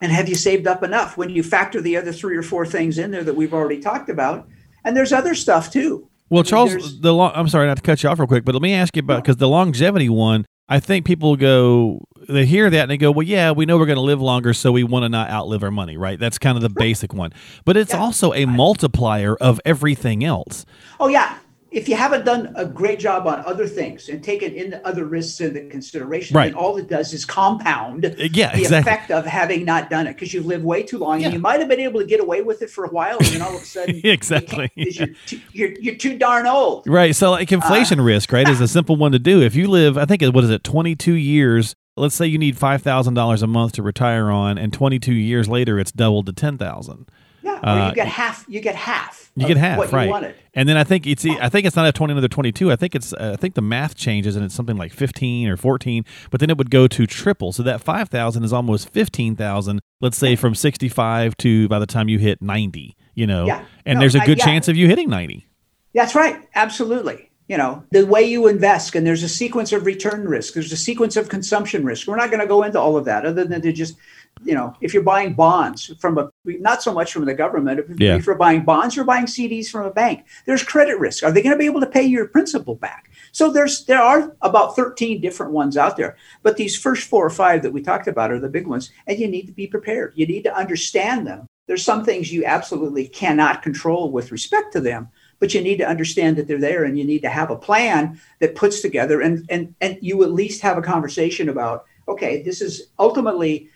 and 0.00 0.12
have 0.12 0.28
you 0.28 0.34
saved 0.34 0.66
up 0.66 0.82
enough 0.82 1.16
when 1.16 1.30
you 1.30 1.42
factor 1.42 1.80
the 1.80 1.96
other 1.96 2.12
three 2.12 2.36
or 2.36 2.42
four 2.42 2.66
things 2.66 2.98
in 2.98 3.10
there 3.10 3.24
that 3.24 3.34
we've 3.36 3.54
already 3.54 3.80
talked 3.80 4.08
about? 4.10 4.48
And 4.84 4.96
there's 4.96 5.12
other 5.12 5.34
stuff 5.34 5.70
too. 5.72 6.08
Well, 6.28 6.40
I 6.40 6.42
mean, 6.42 6.48
Charles, 6.50 7.00
the 7.00 7.12
long, 7.14 7.32
I'm 7.34 7.48
sorry 7.48 7.66
not 7.66 7.76
to 7.76 7.82
cut 7.82 8.02
you 8.02 8.08
off 8.08 8.18
real 8.18 8.26
quick, 8.28 8.44
but 8.44 8.54
let 8.54 8.62
me 8.62 8.74
ask 8.74 8.94
you 8.96 9.00
about 9.00 9.22
because 9.22 9.36
the 9.36 9.48
longevity 9.48 10.08
one. 10.08 10.44
I 10.68 10.80
think 10.80 11.06
people 11.06 11.36
go, 11.36 12.00
they 12.28 12.44
hear 12.44 12.68
that 12.68 12.80
and 12.82 12.90
they 12.90 12.96
go, 12.96 13.12
well, 13.12 13.22
yeah, 13.22 13.52
we 13.52 13.66
know 13.66 13.78
we're 13.78 13.86
going 13.86 13.94
to 13.94 14.02
live 14.02 14.20
longer, 14.20 14.52
so 14.52 14.72
we 14.72 14.82
want 14.82 15.04
to 15.04 15.08
not 15.08 15.30
outlive 15.30 15.62
our 15.62 15.70
money, 15.70 15.96
right? 15.96 16.18
That's 16.18 16.38
kind 16.38 16.56
of 16.56 16.62
the 16.62 16.68
basic 16.68 17.14
one. 17.14 17.32
But 17.64 17.76
it's 17.76 17.92
Yeah. 17.92 18.00
also 18.00 18.32
a 18.34 18.46
multiplier 18.46 19.36
of 19.36 19.60
everything 19.64 20.24
else. 20.24 20.66
Oh 20.98 21.06
yeah. 21.06 21.36
If 21.76 21.88
you 21.90 21.94
haven't 21.96 22.24
done 22.24 22.52
a 22.56 22.64
great 22.64 22.98
job 22.98 23.26
on 23.26 23.44
other 23.44 23.66
things 23.68 24.08
and 24.08 24.24
taken 24.24 24.52
in 24.54 24.70
the 24.70 24.86
other 24.86 25.04
risks 25.04 25.40
into 25.42 25.60
consideration, 25.68 26.34
Right. 26.34 26.46
then 26.52 26.54
all 26.54 26.78
it 26.78 26.88
does 26.88 27.12
is 27.12 27.26
compound 27.26 28.04
yeah, 28.32 28.54
the 28.54 28.62
exactly. 28.62 28.92
effect 28.92 29.10
of 29.10 29.26
having 29.26 29.64
not 29.66 29.90
done 29.90 30.06
it 30.06 30.14
because 30.14 30.32
you've 30.32 30.46
lived 30.46 30.64
way 30.64 30.82
too 30.82 30.96
long 30.98 31.20
Yeah. 31.20 31.26
and 31.26 31.34
you 31.34 31.40
might 31.40 31.60
have 31.60 31.68
been 31.68 31.80
able 31.80 32.00
to 32.00 32.06
get 32.06 32.18
away 32.20 32.40
with 32.40 32.62
it 32.62 32.70
for 32.70 32.84
a 32.84 32.88
while 32.88 33.18
and 33.18 33.26
then 33.26 33.42
all 33.42 33.54
of 33.54 33.60
a 33.62 33.64
sudden 33.66 34.00
Exactly. 34.04 34.70
can't 34.74 34.86
'cause 34.88 34.96
you're, 34.98 35.08
too, 35.26 35.40
you're, 35.52 35.72
you're 35.80 35.94
too 35.96 36.16
darn 36.18 36.46
old. 36.46 36.84
Right. 36.86 37.14
So, 37.14 37.30
like 37.32 37.52
Uh, 37.52 37.56
inflation 37.56 38.00
risk, 38.00 38.32
right, 38.32 38.48
is 38.48 38.60
a 38.62 38.68
simple 38.68 38.96
one 38.96 39.12
to 39.12 39.18
do. 39.18 39.42
If 39.42 39.54
you 39.54 39.68
live, 39.68 39.98
I 39.98 40.06
think, 40.06 40.22
what 40.34 40.44
is 40.44 40.50
it, 40.50 40.64
22 40.64 41.12
years, 41.12 41.74
let's 41.96 42.14
say 42.14 42.26
you 42.26 42.38
need 42.38 42.56
$5,000 42.56 43.42
a 43.42 43.46
month 43.46 43.72
to 43.72 43.82
retire 43.82 44.30
on, 44.30 44.56
and 44.56 44.72
22 44.72 45.12
years 45.12 45.46
later, 45.48 45.78
it's 45.78 45.92
doubled 45.92 46.24
to 46.26 46.32
10000 46.32 47.06
Yeah, 47.46 47.60
Uh, 47.62 47.88
you 47.88 47.94
get 47.94 48.08
half. 48.08 48.44
You 48.48 48.60
get 48.60 48.74
half. 48.74 49.30
You 49.36 49.46
get 49.46 49.56
half, 49.56 49.78
what 49.78 49.92
right? 49.92 50.04
you 50.06 50.10
wanted. 50.10 50.34
And 50.54 50.68
then 50.68 50.76
I 50.76 50.84
think 50.84 51.06
it's 51.06 51.24
I 51.24 51.48
think 51.48 51.66
it's 51.66 51.76
not 51.76 51.86
a 51.86 51.92
twenty 51.92 52.12
another 52.12 52.28
twenty 52.28 52.50
two. 52.50 52.72
I 52.72 52.76
think 52.76 52.94
it's 52.94 53.12
uh, 53.12 53.32
I 53.34 53.36
think 53.36 53.54
the 53.54 53.62
math 53.62 53.94
changes 53.94 54.34
and 54.34 54.44
it's 54.44 54.54
something 54.54 54.76
like 54.76 54.92
fifteen 54.92 55.46
or 55.48 55.56
fourteen. 55.56 56.04
But 56.30 56.40
then 56.40 56.50
it 56.50 56.58
would 56.58 56.70
go 56.70 56.88
to 56.88 57.06
triple. 57.06 57.52
So 57.52 57.62
that 57.62 57.80
five 57.80 58.08
thousand 58.08 58.44
is 58.44 58.52
almost 58.52 58.88
fifteen 58.88 59.36
thousand. 59.36 59.80
Let's 60.00 60.16
say 60.18 60.34
from 60.36 60.54
sixty 60.54 60.88
five 60.88 61.36
to 61.38 61.68
by 61.68 61.78
the 61.78 61.86
time 61.86 62.08
you 62.08 62.18
hit 62.18 62.42
ninety. 62.42 62.96
You 63.14 63.26
know, 63.26 63.46
Yeah. 63.46 63.64
and 63.84 63.96
No, 63.96 64.00
there's 64.00 64.14
a 64.14 64.20
good 64.20 64.38
yeah. 64.38 64.44
chance 64.44 64.68
of 64.68 64.76
you 64.76 64.88
hitting 64.88 65.08
ninety. 65.08 65.46
That's 65.94 66.14
right. 66.14 66.36
Absolutely. 66.54 67.30
You 67.48 67.56
know, 67.56 67.84
the 67.92 68.04
way 68.04 68.22
you 68.22 68.48
invest, 68.48 68.96
and 68.96 69.06
there's 69.06 69.22
a 69.22 69.28
sequence 69.28 69.72
of 69.72 69.86
return 69.86 70.26
risk, 70.28 70.54
there's 70.54 70.72
a 70.72 70.76
sequence 70.76 71.16
of 71.16 71.28
consumption 71.28 71.84
risk. 71.84 72.08
We're 72.08 72.16
not 72.16 72.28
going 72.30 72.40
to 72.40 72.46
go 72.46 72.64
into 72.64 72.80
all 72.80 72.96
of 72.96 73.04
that 73.04 73.24
other 73.24 73.44
than 73.44 73.62
to 73.62 73.72
just, 73.72 73.94
you 74.44 74.54
know, 74.54 74.74
if 74.80 74.92
you're 74.92 75.02
buying 75.02 75.34
bonds 75.34 75.92
from 75.98 76.18
a, 76.18 76.30
not 76.44 76.82
so 76.82 76.92
much 76.92 77.12
from 77.12 77.24
the 77.24 77.34
government, 77.34 77.80
if, 77.80 78.00
Yeah. 78.00 78.16
if 78.16 78.26
you're 78.26 78.36
buying 78.36 78.64
bonds, 78.64 78.94
you're 78.94 79.04
buying 79.04 79.26
CDs 79.26 79.68
from 79.68 79.86
a 79.86 79.90
bank. 79.90 80.24
There's 80.44 80.62
credit 80.62 80.98
risk. 80.98 81.24
Are 81.24 81.32
they 81.32 81.42
going 81.42 81.54
to 81.54 81.58
be 81.58 81.66
able 81.66 81.80
to 81.80 81.86
pay 81.86 82.02
your 82.02 82.26
principal 82.28 82.74
back? 82.74 83.10
So 83.32 83.50
there's, 83.50 83.84
there 83.86 84.00
are 84.00 84.36
about 84.42 84.76
13 84.76 85.20
different 85.20 85.52
ones 85.52 85.76
out 85.76 85.96
there. 85.96 86.16
But 86.42 86.56
these 86.56 86.76
first 86.76 87.08
four 87.08 87.24
or 87.24 87.30
five 87.30 87.62
that 87.62 87.72
we 87.72 87.82
talked 87.82 88.08
about 88.08 88.30
are 88.30 88.40
the 88.40 88.48
big 88.48 88.66
ones. 88.66 88.90
And 89.06 89.18
you 89.18 89.26
need 89.26 89.46
to 89.46 89.52
be 89.52 89.66
prepared. 89.66 90.12
You 90.16 90.26
need 90.26 90.42
to 90.44 90.56
understand 90.56 91.26
them. 91.26 91.46
There's 91.66 91.84
some 91.84 92.04
things 92.04 92.32
you 92.32 92.44
absolutely 92.44 93.08
cannot 93.08 93.62
control 93.62 94.12
with 94.12 94.32
respect 94.32 94.72
to 94.74 94.80
them 94.80 95.08
but 95.38 95.52
you 95.52 95.60
need 95.60 95.76
to 95.76 95.86
understand 95.86 96.36
that 96.36 96.48
they're 96.48 96.58
there 96.58 96.84
and 96.84 96.98
you 96.98 97.04
need 97.04 97.20
to 97.20 97.28
have 97.28 97.50
a 97.50 97.56
plan 97.56 98.18
that 98.40 98.54
puts 98.54 98.80
together 98.80 99.20
and 99.20 99.44
and 99.50 99.74
and 99.82 99.98
you 100.00 100.22
at 100.22 100.32
least 100.32 100.62
have 100.62 100.78
a 100.78 100.82
conversation 100.82 101.50
about 101.50 101.84
okay 102.08 102.42
this 102.42 102.62
is 102.62 102.86
ultimately 102.98 103.68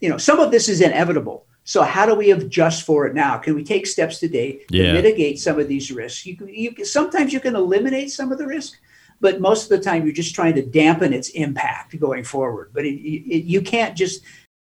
you 0.00 0.08
know 0.08 0.18
some 0.18 0.40
of 0.40 0.50
this 0.50 0.68
is 0.68 0.80
inevitable. 0.80 1.46
So 1.64 1.82
how 1.82 2.06
do 2.06 2.14
we 2.14 2.30
adjust 2.30 2.86
for 2.86 3.06
it 3.06 3.14
now? 3.14 3.36
Can 3.36 3.54
we 3.54 3.62
take 3.62 3.86
steps 3.86 4.18
today 4.18 4.64
to 4.70 4.76
Yeah. 4.76 4.92
mitigate 4.94 5.38
some 5.38 5.60
of 5.60 5.68
these 5.68 5.92
risks? 5.92 6.24
You, 6.24 6.36
you 6.46 6.84
sometimes 6.84 7.32
you 7.32 7.40
can 7.40 7.54
eliminate 7.54 8.10
some 8.10 8.32
of 8.32 8.38
the 8.38 8.46
risk 8.46 8.78
but 9.20 9.40
most 9.40 9.64
of 9.64 9.68
the 9.70 9.84
time 9.84 10.04
you're 10.04 10.12
just 10.12 10.34
trying 10.34 10.54
to 10.54 10.64
dampen 10.64 11.12
its 11.12 11.30
impact 11.30 11.98
going 11.98 12.24
forward. 12.24 12.70
But 12.72 12.84
it, 12.84 12.94
it, 13.00 13.44
you 13.44 13.60
can't 13.60 13.96
just 13.96 14.22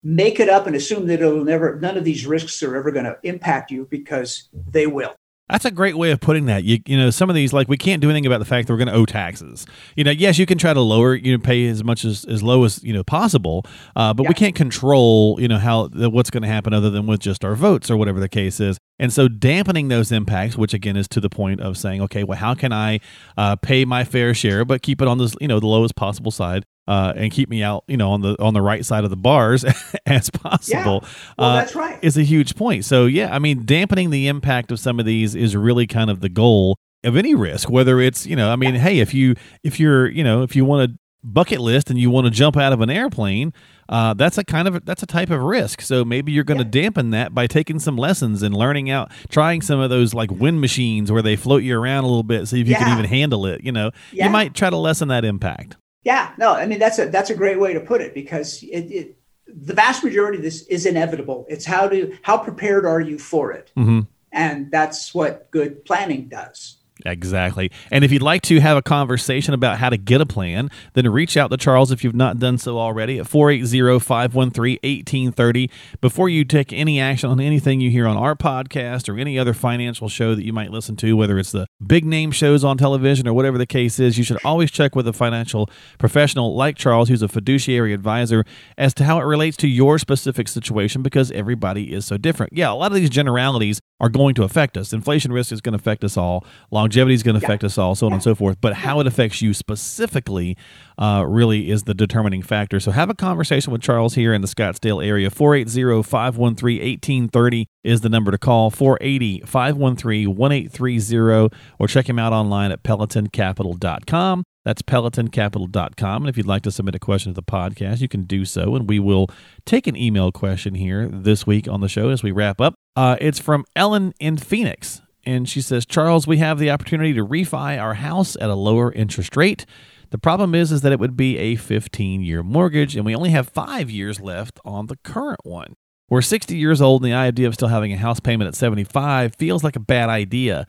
make 0.03 0.39
it 0.39 0.50
up 0.50 0.68
and 0.68 0.75
assume 0.75 1.07
that 1.07 1.21
it'll 1.21 1.44
never 1.44 1.80
none 1.80 1.97
of 1.97 2.03
these 2.03 2.25
risks 2.25 2.62
are 2.63 2.75
ever 2.75 2.91
going 2.91 3.06
to 3.06 3.18
impact 3.23 3.71
you 3.71 3.88
because 3.89 4.47
they 4.69 4.88
will 4.88 5.15
That's 5.49 5.63
a 5.63 5.71
great 5.71 5.97
way 5.97 6.11
of 6.11 6.19
putting 6.19 6.45
that. 6.47 6.65
You 6.65 6.79
you 6.85 6.97
know, 6.97 7.09
some 7.09 7.29
of 7.29 7.35
these 7.35 7.53
like 7.53 7.69
we 7.69 7.77
can't 7.77 8.01
do 8.01 8.09
anything 8.09 8.25
about 8.25 8.39
the 8.39 8.45
fact 8.45 8.67
that 8.67 8.73
we're 8.73 8.77
going 8.77 8.89
to 8.89 8.94
owe 8.94 9.05
taxes. 9.05 9.65
You 9.95 10.03
know, 10.03 10.11
yes, 10.11 10.38
you 10.38 10.45
can 10.45 10.57
try 10.57 10.73
to 10.73 10.81
lower, 10.81 11.15
you 11.15 11.38
know, 11.38 11.41
pay 11.41 11.67
as 11.67 11.83
much 11.83 12.03
as 12.03 12.25
as 12.25 12.44
low 12.44 12.65
as 12.65 12.83
you 12.83 12.94
know 12.94 13.03
possible, 13.03 13.65
uh, 13.95 14.13
but 14.13 14.27
we 14.27 14.33
can't 14.33 14.55
control, 14.55 15.38
you 15.39 15.47
know, 15.47 15.57
how 15.57 15.88
what's 15.88 16.29
going 16.29 16.44
to 16.44 16.49
happen 16.49 16.73
other 16.73 16.89
than 16.89 17.07
with 17.07 17.21
just 17.21 17.45
our 17.45 17.55
votes 17.55 17.89
or 17.89 17.95
whatever 17.95 18.19
the 18.19 18.29
case 18.29 18.59
is. 18.59 18.77
And 18.99 19.13
so, 19.13 19.27
dampening 19.27 19.88
those 19.88 20.11
impacts, 20.11 20.57
which 20.57 20.73
again 20.73 20.97
is 20.97 21.07
to 21.09 21.21
the 21.21 21.29
point 21.29 21.61
of 21.61 21.77
saying, 21.77 22.01
okay, 22.01 22.23
well, 22.23 22.38
how 22.38 22.53
can 22.53 22.73
I 22.73 22.99
uh, 23.38 23.55
pay 23.55 23.85
my 23.85 24.03
fair 24.03 24.33
share, 24.33 24.65
but 24.65 24.81
keep 24.81 25.01
it 25.01 25.07
on 25.07 25.17
this, 25.17 25.35
you 25.39 25.47
know, 25.47 25.59
the 25.59 25.67
lowest 25.67 25.95
possible 25.95 26.31
side, 26.31 26.66
uh, 26.87 27.13
and 27.15 27.31
keep 27.31 27.49
me 27.49 27.61
out, 27.63 27.83
you 27.87 27.97
know, 27.97 28.11
on 28.11 28.21
the 28.21 28.35
on 28.41 28.53
the 28.53 28.61
right 28.61 28.85
side 28.85 29.03
of 29.03 29.09
the 29.09 29.17
bars 29.17 29.65
as 30.06 30.29
possible. 30.29 31.03
well 31.37 31.49
uh, 31.49 31.56
that's 31.57 31.75
right 31.75 31.99
is 32.01 32.17
a 32.17 32.23
huge 32.23 32.56
point. 32.56 32.85
So 32.85 33.06
yeah, 33.06 33.33
I 33.33 33.39
mean, 33.39 33.65
dampening 33.65 34.09
the 34.09 34.27
impact 34.27 34.71
of 34.71 34.79
some 34.79 34.99
of 34.99 35.06
these 35.06 35.35
is 35.35 35.56
really 35.56 35.87
kind 35.87 36.09
of 36.09 36.21
the 36.21 36.29
goal 36.29 36.77
of 37.03 37.15
any 37.15 37.35
risk. 37.35 37.69
Whether 37.69 37.99
it's 37.99 38.25
you 38.25 38.35
know, 38.35 38.51
I 38.51 38.56
mean, 38.56 38.75
hey, 38.75 38.99
if 38.99 39.13
you 39.13 39.35
if 39.63 39.79
you're 39.79 40.09
you 40.09 40.23
know 40.23 40.44
if 40.44 40.56
you 40.56 40.63
want 40.65 40.91
to 40.91 40.97
bucket 41.23 41.59
list 41.59 41.89
and 41.89 41.99
you 41.99 42.09
want 42.09 42.25
to 42.25 42.31
jump 42.31 42.56
out 42.56 42.71
of 42.71 42.79
an 42.79 42.89
airplane, 42.89 43.51
uh, 43.89 44.13
that's 44.13 44.37
a 44.37 44.44
kind 44.45 44.65
of 44.67 44.85
that's 44.85 45.03
a 45.03 45.06
type 45.07 45.29
of 45.29 45.41
risk. 45.41 45.81
So 45.81 46.06
maybe 46.06 46.31
you're 46.31 46.45
going 46.45 46.59
to 46.59 46.63
dampen 46.63 47.09
that 47.09 47.33
by 47.33 47.47
taking 47.47 47.79
some 47.79 47.97
lessons 47.97 48.44
and 48.44 48.56
learning 48.56 48.89
out, 48.89 49.11
trying 49.29 49.61
some 49.61 49.79
of 49.79 49.89
those 49.89 50.13
like 50.13 50.31
wind 50.31 50.61
machines 50.61 51.11
where 51.11 51.21
they 51.21 51.35
float 51.35 51.63
you 51.63 51.77
around 51.77 52.06
a 52.06 52.07
little 52.07 52.23
bit, 52.23 52.47
see 52.47 52.61
if 52.61 52.67
you 52.69 52.75
can 52.75 52.97
even 52.97 53.09
handle 53.09 53.45
it. 53.45 53.61
You 53.63 53.73
know, 53.73 53.91
Yeah. 54.13 54.25
you 54.27 54.31
might 54.31 54.53
try 54.53 54.69
to 54.69 54.77
lessen 54.77 55.09
that 55.09 55.25
impact. 55.25 55.75
Yeah, 56.07 56.31
no, 56.37 56.54
I 56.54 56.66
mean 56.66 56.80
that's 56.80 56.99
a 56.99 57.07
that's 57.09 57.31
a 57.31 57.35
great 57.35 57.59
way 57.59 57.73
to 57.73 57.81
put 57.81 57.99
it 57.99 58.14
because 58.14 58.64
it, 58.64 58.85
it 58.99 59.18
the 59.45 59.73
vast 59.73 60.06
majority 60.06 60.37
of 60.37 60.44
this 60.44 60.61
is 60.68 60.85
inevitable. 60.85 61.45
It's 61.49 61.66
how 61.66 61.90
to 61.90 62.18
how 62.21 62.37
prepared 62.37 62.85
are 62.85 63.02
you 63.02 63.19
for 63.19 63.52
it, 63.52 63.71
hmm 63.76 64.02
and 64.31 64.71
that's 64.71 65.14
what 65.14 65.52
good 65.52 65.83
planning 65.83 66.30
does. 66.30 66.77
Exactly. 67.07 67.71
And 67.90 68.04
if 68.04 68.11
you'd 68.11 68.21
like 68.21 68.42
to 68.44 68.59
have 68.59 68.76
a 68.76 68.81
conversation 68.81 69.54
about 69.54 69.78
how 69.78 69.90
to 69.90 69.97
get 69.97 70.19
a 70.19 70.26
plan, 70.26 70.69
then 70.94 71.09
reach 71.09 71.37
out 71.37 71.49
to 71.52 71.57
Charles 71.57 71.92
if 71.92 72.04
you've 72.04 72.16
not 72.16 72.37
done 72.37 72.57
so 72.57 72.78
already 72.78 73.18
at 73.18 73.28
480 73.28 73.99
513 73.99 74.73
1830. 74.83 75.69
Before 76.02 76.28
you 76.28 76.44
take 76.44 76.73
any 76.73 76.99
action 76.99 77.30
on 77.30 77.40
anything 77.40 77.80
you 77.80 77.90
hear 77.90 78.07
on 78.07 78.18
our 78.18 78.35
podcast 78.35 79.07
or 79.07 79.18
any 79.18 79.40
other 79.40 79.54
financial 79.54 80.09
show 80.09 80.35
that 80.35 80.44
you 80.44 80.52
might 80.52 80.71
listen 80.71 80.97
to, 80.97 81.16
whether 81.16 81.40
it's 81.40 81.54
the 81.54 81.66
big 81.85 82.04
name 82.04 82.31
shows 82.31 82.66
on 82.66 82.78
television 82.78 83.26
or 83.26 83.33
whatever 83.33 83.57
the 83.57 83.66
case 83.66 83.99
is, 83.99 84.18
you 84.18 84.23
should 84.26 84.40
always 84.44 84.69
check 84.69 84.94
with 84.94 85.07
a 85.07 85.14
financial 85.14 85.69
professional 85.97 86.56
like 86.56 86.76
Charles, 86.76 87.07
who's 87.07 87.21
a 87.21 87.30
fiduciary 87.30 87.94
advisor, 87.94 88.44
as 88.78 88.94
to 88.95 89.06
how 89.06 89.19
it 89.19 89.23
relates 89.23 89.56
to 89.57 89.68
your 89.68 89.97
specific 89.97 90.49
situation 90.49 91.02
because 91.02 91.31
everybody 91.31 91.94
is 91.94 92.06
so 92.06 92.18
different. 92.18 92.52
Yeah, 92.52 92.71
a 92.71 92.73
lot 92.73 92.92
of 92.92 92.97
these 92.97 93.09
generalities 93.09 93.80
are 93.99 94.09
going 94.09 94.35
to 94.35 94.44
affect 94.44 94.78
us. 94.78 94.94
Inflation 94.94 95.31
risk 95.31 95.52
is 95.52 95.61
going 95.61 95.73
to 95.73 95.80
affect 95.80 96.04
us 96.04 96.18
all. 96.18 96.45
Longevity 96.69 96.96
longevity 96.97 97.13
is 97.13 97.23
going 97.23 97.39
to 97.39 97.45
affect 97.45 97.63
us 97.63 97.77
all, 97.77 97.94
so 97.94 98.07
on 98.07 98.13
and 98.13 98.23
so 98.23 98.33
forth. 98.33 98.57
But 98.59 98.73
how 98.73 98.99
it 98.99 99.07
affects 99.07 99.42
you 99.42 99.54
specifically 99.54 100.57
uh, 100.97 101.23
really 101.27 101.69
is 101.69 101.83
the 101.83 101.94
determining 101.94 102.42
factor. 102.42 102.80
So 102.80 102.89
have 102.92 103.09
a 103.09 103.13
conversation 103.13 103.71
with 103.71 103.81
Charles 103.81 104.16
here 104.16 104.33
in 104.33 104.42
the 104.42 104.47
Scottsdale 104.47 105.06
area. 105.06 105.30
480 105.30 106.01
513 106.01 106.80
1830 106.80 107.68
is 107.83 108.01
the 108.01 108.09
number 108.09 108.31
to 108.31 108.37
call. 108.39 108.71
480 108.71 109.42
513 109.45 110.35
1830 110.35 111.56
or 111.77 111.87
check 111.87 112.09
him 112.09 112.18
out 112.18 112.33
online 112.33 112.71
at 112.71 112.81
pelletoncapital.com. 112.81 114.44
That's 114.66 114.81
pelletoncapital.com. 114.81 116.23
And 116.23 116.30
if 116.30 116.35
you'd 116.35 116.47
like 116.47 116.63
to 116.63 116.71
submit 116.71 116.95
a 116.95 116.99
question 116.99 117.33
to 117.33 117.35
the 117.35 117.44
podcast, 117.44 118.01
you 118.01 118.09
can 118.09 118.23
do 118.23 118.44
so. 118.44 118.75
And 118.75 118.89
we 118.89 118.99
will 118.99 119.30
take 119.66 119.87
an 119.87 119.95
email 119.95 120.31
question 120.31 120.75
here 120.75 121.07
this 121.07 121.45
week 121.45 121.68
on 121.68 121.80
the 121.80 121.87
show 121.87 122.09
as 122.09 122.23
we 122.23 122.31
wrap 122.31 122.59
up. 122.59 122.73
Uh, 122.95 123.16
it's 123.21 123.39
from 123.39 123.63
Ellen 123.75 124.13
in 124.19 124.37
Phoenix. 124.37 125.01
And 125.28 125.48
she 125.48 125.60
says, 125.60 125.86
Charles, 125.86 126.26
we 126.26 126.38
have 126.38 126.57
the 126.57 126.72
opportunity 126.72 127.14
to 127.14 127.26
refi 127.26 127.78
our 127.78 127.96
house 127.96 128.38
at 128.38 128.50
a 128.50 128.56
lower 128.56 128.94
interest 128.94 129.36
rate. 129.36 129.66
The 130.10 130.18
problem 130.18 130.56
is, 130.56 130.72
is 130.72 130.81
that 130.81 130.94
it 130.94 131.02
would 131.02 131.18
be 131.18 131.38
a 131.38 131.57
15 131.57 132.22
year 132.22 132.44
mortgage, 132.44 132.96
and 132.96 133.06
we 133.06 133.14
only 133.14 133.31
have 133.31 133.50
five 133.50 133.90
years 133.92 134.22
left 134.22 134.57
on 134.64 134.88
the 134.88 134.96
current 135.04 135.42
one. 135.44 135.74
We're 136.10 136.22
60 136.22 136.56
years 136.56 136.81
old, 136.81 137.04
and 137.04 137.12
the 137.12 137.16
idea 137.18 137.46
of 137.46 137.56
still 137.56 137.68
having 137.68 137.92
a 137.92 137.98
house 137.98 138.22
payment 138.22 138.48
at 138.48 138.56
75 138.56 139.36
feels 139.36 139.66
like 139.66 139.76
a 139.76 139.81
bad 139.81 140.07
idea. 140.07 140.66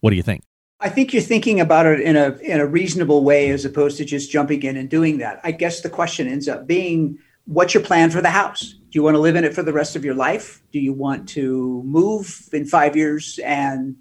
What 0.00 0.10
do 0.10 0.16
you 0.16 0.24
think? 0.24 0.42
I 0.80 0.88
think 0.88 1.12
you're 1.12 1.22
thinking 1.22 1.60
about 1.60 1.86
it 1.86 2.00
in 2.00 2.16
a 2.16 2.36
in 2.38 2.58
a 2.58 2.66
reasonable 2.66 3.22
way 3.22 3.50
as 3.50 3.64
opposed 3.64 3.96
to 3.98 4.04
just 4.04 4.32
jumping 4.32 4.64
in 4.64 4.76
and 4.76 4.88
doing 4.88 5.18
that. 5.18 5.40
I 5.44 5.52
guess 5.52 5.82
the 5.82 5.90
question 5.90 6.26
ends 6.26 6.48
up 6.48 6.66
being 6.66 7.16
what's 7.44 7.74
your 7.74 7.84
plan 7.84 8.10
for 8.10 8.20
the 8.20 8.30
house? 8.30 8.74
Do 8.90 8.98
you 8.98 9.02
want 9.02 9.14
to 9.14 9.20
live 9.20 9.36
in 9.36 9.44
it 9.44 9.54
for 9.54 9.62
the 9.62 9.72
rest 9.72 9.94
of 9.96 10.04
your 10.04 10.14
life? 10.14 10.62
Do 10.72 10.80
you 10.80 10.92
want 10.92 11.28
to 11.30 11.82
move 11.84 12.48
in 12.52 12.66
5 12.66 12.96
years 12.96 13.38
and 13.44 13.96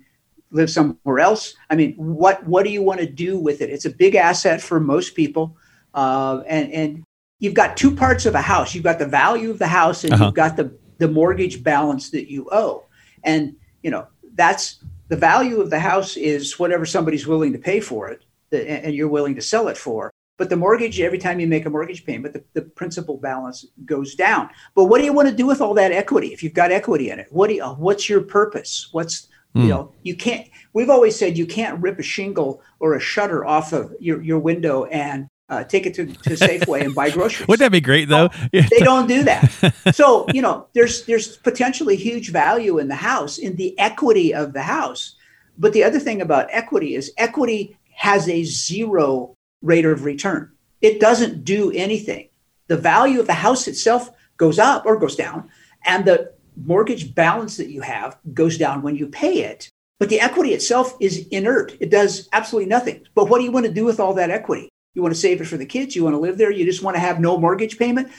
live 0.51 0.69
somewhere 0.69 1.19
else? 1.19 1.53
I 1.69 1.75
mean, 1.75 1.93
what 1.95 2.45
what 2.47 2.65
do 2.65 2.71
you 2.71 2.81
want 2.81 2.99
to 2.99 3.05
do 3.05 3.37
with 3.37 3.61
it? 3.61 3.69
It's 3.69 3.85
a 3.85 3.91
big 3.91 4.15
asset 4.15 4.61
for 4.61 4.79
most 4.79 5.15
people. 5.15 5.55
Uh, 5.93 6.41
and 6.47 6.73
and 6.73 7.03
you've 7.39 7.53
got 7.53 7.77
two 7.77 7.95
parts 7.95 8.25
of 8.25 8.35
a 8.35 8.41
house. 8.41 8.73
You've 8.73 8.83
got 8.83 8.99
the 8.99 9.05
value 9.05 9.51
of 9.51 9.59
the 9.59 9.67
house 9.67 10.03
and 10.03 10.13
uh-huh. 10.13 10.25
you've 10.25 10.33
got 10.33 10.57
the 10.57 10.71
the 10.99 11.07
mortgage 11.07 11.63
balance 11.63 12.11
that 12.11 12.29
you 12.29 12.47
owe. 12.51 12.85
And, 13.23 13.55
you 13.81 13.89
know, 13.89 14.07
that's 14.35 14.83
the 15.07 15.15
value 15.15 15.59
of 15.59 15.69
the 15.69 15.79
house 15.79 16.15
is 16.15 16.59
whatever 16.59 16.85
somebody's 16.85 17.25
willing 17.25 17.53
to 17.53 17.59
pay 17.59 17.79
for 17.79 18.09
it 18.09 18.23
and 18.51 18.93
you're 18.93 19.07
willing 19.07 19.35
to 19.35 19.41
sell 19.41 19.67
it 19.67 19.77
for. 19.77 20.11
But 20.39 20.49
the 20.49 20.55
mortgage, 20.55 21.01
every 21.01 21.17
time 21.17 21.41
you 21.41 21.47
make 21.47 21.65
a 21.65 21.69
mortgage 21.69 22.05
payment, 22.05 22.33
the, 22.33 22.43
the 22.53 22.61
principal 22.61 23.17
balance 23.17 23.65
goes 23.83 24.15
down. 24.15 24.49
But 24.73 24.85
what 24.85 24.99
do 24.99 25.03
you 25.03 25.11
want 25.11 25.27
to 25.27 25.35
do 25.35 25.45
with 25.45 25.59
all 25.59 25.73
that 25.73 25.91
equity? 25.91 26.27
If 26.27 26.41
you've 26.41 26.53
got 26.53 26.71
equity 26.71 27.09
in 27.09 27.19
it, 27.19 27.27
what 27.29 27.49
do 27.49 27.55
you, 27.55 27.65
what's 27.65 28.07
your 28.07 28.21
purpose? 28.21 28.87
What's 28.93 29.23
mm. 29.23 29.27
you 29.55 29.61
hmm. 29.63 29.67
know 29.67 29.93
you 30.01 30.15
can't. 30.15 30.47
We've 30.71 30.89
always 30.89 31.19
said 31.19 31.37
you 31.37 31.45
can't 31.45 31.81
rip 31.81 31.99
a 31.99 32.03
shingle 32.03 32.63
or 32.79 32.95
a 32.95 33.01
shutter 33.01 33.45
off 33.45 33.73
of 33.73 33.93
your, 33.99 34.21
your 34.21 34.39
window 34.39 34.85
and 34.85 35.27
uh, 35.49 35.65
take 35.65 35.85
it 35.85 35.93
to, 35.95 36.05
to 36.05 36.29
Safeway 36.29 36.85
and 36.85 36.95
buy 36.95 37.09
groceries. 37.17 37.49
Wouldn't 37.49 37.65
that 37.65 37.73
be 37.73 37.81
great 37.81 38.07
though? 38.07 38.29
they 38.53 38.79
don't 38.79 39.07
do 39.07 39.23
that. 39.23 39.73
So 39.93 40.25
you 40.33 40.41
know, 40.41 40.67
there's 40.71 41.05
there's 41.05 41.35
potentially 41.35 41.97
huge 41.97 42.31
value 42.31 42.77
in 42.77 42.87
the 42.87 42.95
house 42.95 43.37
in 43.37 43.57
the 43.57 43.77
equity 43.77 44.33
of 44.33 44.53
the 44.53 44.61
house. 44.61 45.15
But 45.57 45.73
the 45.73 45.83
other 45.83 45.99
thing 45.99 46.21
about 46.21 46.47
equity 46.49 46.95
is 46.95 47.11
equity 47.17 47.77
has 47.93 48.29
a 48.29 48.45
zero 48.45 49.35
rate 49.61 49.85
of 49.85 50.05
return. 50.05 50.51
It 50.81 50.99
doesn't 50.99 51.43
do 51.43 51.71
anything. 51.71 52.29
The 52.67 52.77
value 52.77 53.19
of 53.19 53.27
the 53.27 53.33
house 53.33 53.67
itself 53.67 54.09
goes 54.37 54.59
up 54.59 54.85
or 54.85 54.97
goes 54.97 55.15
down, 55.15 55.49
and 55.85 56.05
the 56.05 56.33
mortgage 56.55 57.13
balance 57.15 57.57
that 57.57 57.69
you 57.69 57.81
have 57.81 58.17
goes 58.33 58.57
down 58.57 58.81
when 58.81 58.95
you 58.95 59.07
pay 59.07 59.43
it. 59.43 59.69
But 59.99 60.09
the 60.09 60.21
equity 60.21 60.53
itself 60.53 60.95
is 60.99 61.27
inert. 61.27 61.75
It 61.79 61.89
does 61.89 62.29
absolutely 62.31 62.69
nothing. 62.69 63.05
But 63.15 63.29
what 63.29 63.39
do 63.39 63.43
you 63.43 63.51
want 63.51 63.65
to 63.65 63.71
do 63.71 63.85
with 63.85 63.99
all 63.99 64.13
that 64.13 64.29
equity? 64.29 64.69
You 64.93 65.01
want 65.01 65.13
to 65.13 65.19
save 65.19 65.41
it 65.41 65.47
for 65.47 65.57
the 65.57 65.65
kids. 65.65 65.95
You 65.95 66.03
want 66.03 66.15
to 66.15 66.19
live 66.19 66.37
there. 66.37 66.51
You 66.51 66.65
just 66.65 66.83
want 66.83 66.95
to 66.95 67.01
have 67.01 67.19
no 67.19 67.37
mortgage 67.37 67.77
payment. 67.77 68.09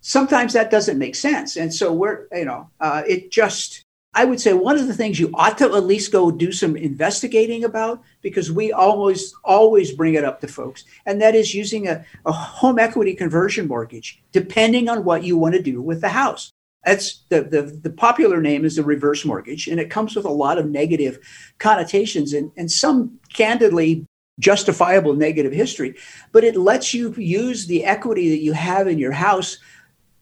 Sometimes 0.00 0.52
that 0.52 0.70
doesn't 0.70 0.98
make 0.98 1.14
sense. 1.14 1.56
And 1.56 1.72
so 1.72 1.92
we're, 1.92 2.26
you 2.32 2.44
know, 2.44 2.70
uh, 2.80 3.02
it 3.06 3.30
just, 3.30 3.83
I 4.14 4.24
would 4.24 4.40
say 4.40 4.52
one 4.52 4.78
of 4.78 4.86
the 4.86 4.94
things 4.94 5.18
you 5.18 5.30
ought 5.34 5.58
to 5.58 5.64
at 5.64 5.84
least 5.84 6.12
go 6.12 6.30
do 6.30 6.52
some 6.52 6.76
investigating 6.76 7.64
about 7.64 8.02
because 8.22 8.52
we 8.52 8.72
always 8.72 9.34
always 9.44 9.92
bring 9.92 10.14
it 10.14 10.24
up 10.24 10.40
to 10.40 10.48
folks, 10.48 10.84
and 11.06 11.20
that 11.20 11.34
is 11.34 11.54
using 11.54 11.88
a, 11.88 12.04
a 12.24 12.32
home 12.32 12.78
equity 12.78 13.14
conversion 13.14 13.66
mortgage, 13.66 14.22
depending 14.32 14.88
on 14.88 15.04
what 15.04 15.24
you 15.24 15.36
want 15.36 15.54
to 15.54 15.62
do 15.62 15.82
with 15.82 16.00
the 16.00 16.08
house. 16.08 16.50
That's 16.84 17.22
the, 17.30 17.42
the, 17.42 17.62
the 17.62 17.90
popular 17.90 18.40
name 18.40 18.64
is 18.64 18.76
the 18.76 18.84
reverse 18.84 19.24
mortgage, 19.24 19.68
and 19.68 19.80
it 19.80 19.90
comes 19.90 20.14
with 20.14 20.26
a 20.26 20.30
lot 20.30 20.58
of 20.58 20.68
negative 20.68 21.18
connotations 21.58 22.34
and, 22.34 22.52
and 22.56 22.70
some 22.70 23.18
candidly 23.32 24.06
justifiable 24.38 25.14
negative 25.14 25.52
history, 25.52 25.94
but 26.32 26.44
it 26.44 26.56
lets 26.56 26.92
you 26.92 27.12
use 27.14 27.66
the 27.66 27.84
equity 27.84 28.30
that 28.30 28.42
you 28.42 28.52
have 28.52 28.86
in 28.86 28.98
your 28.98 29.12
house 29.12 29.58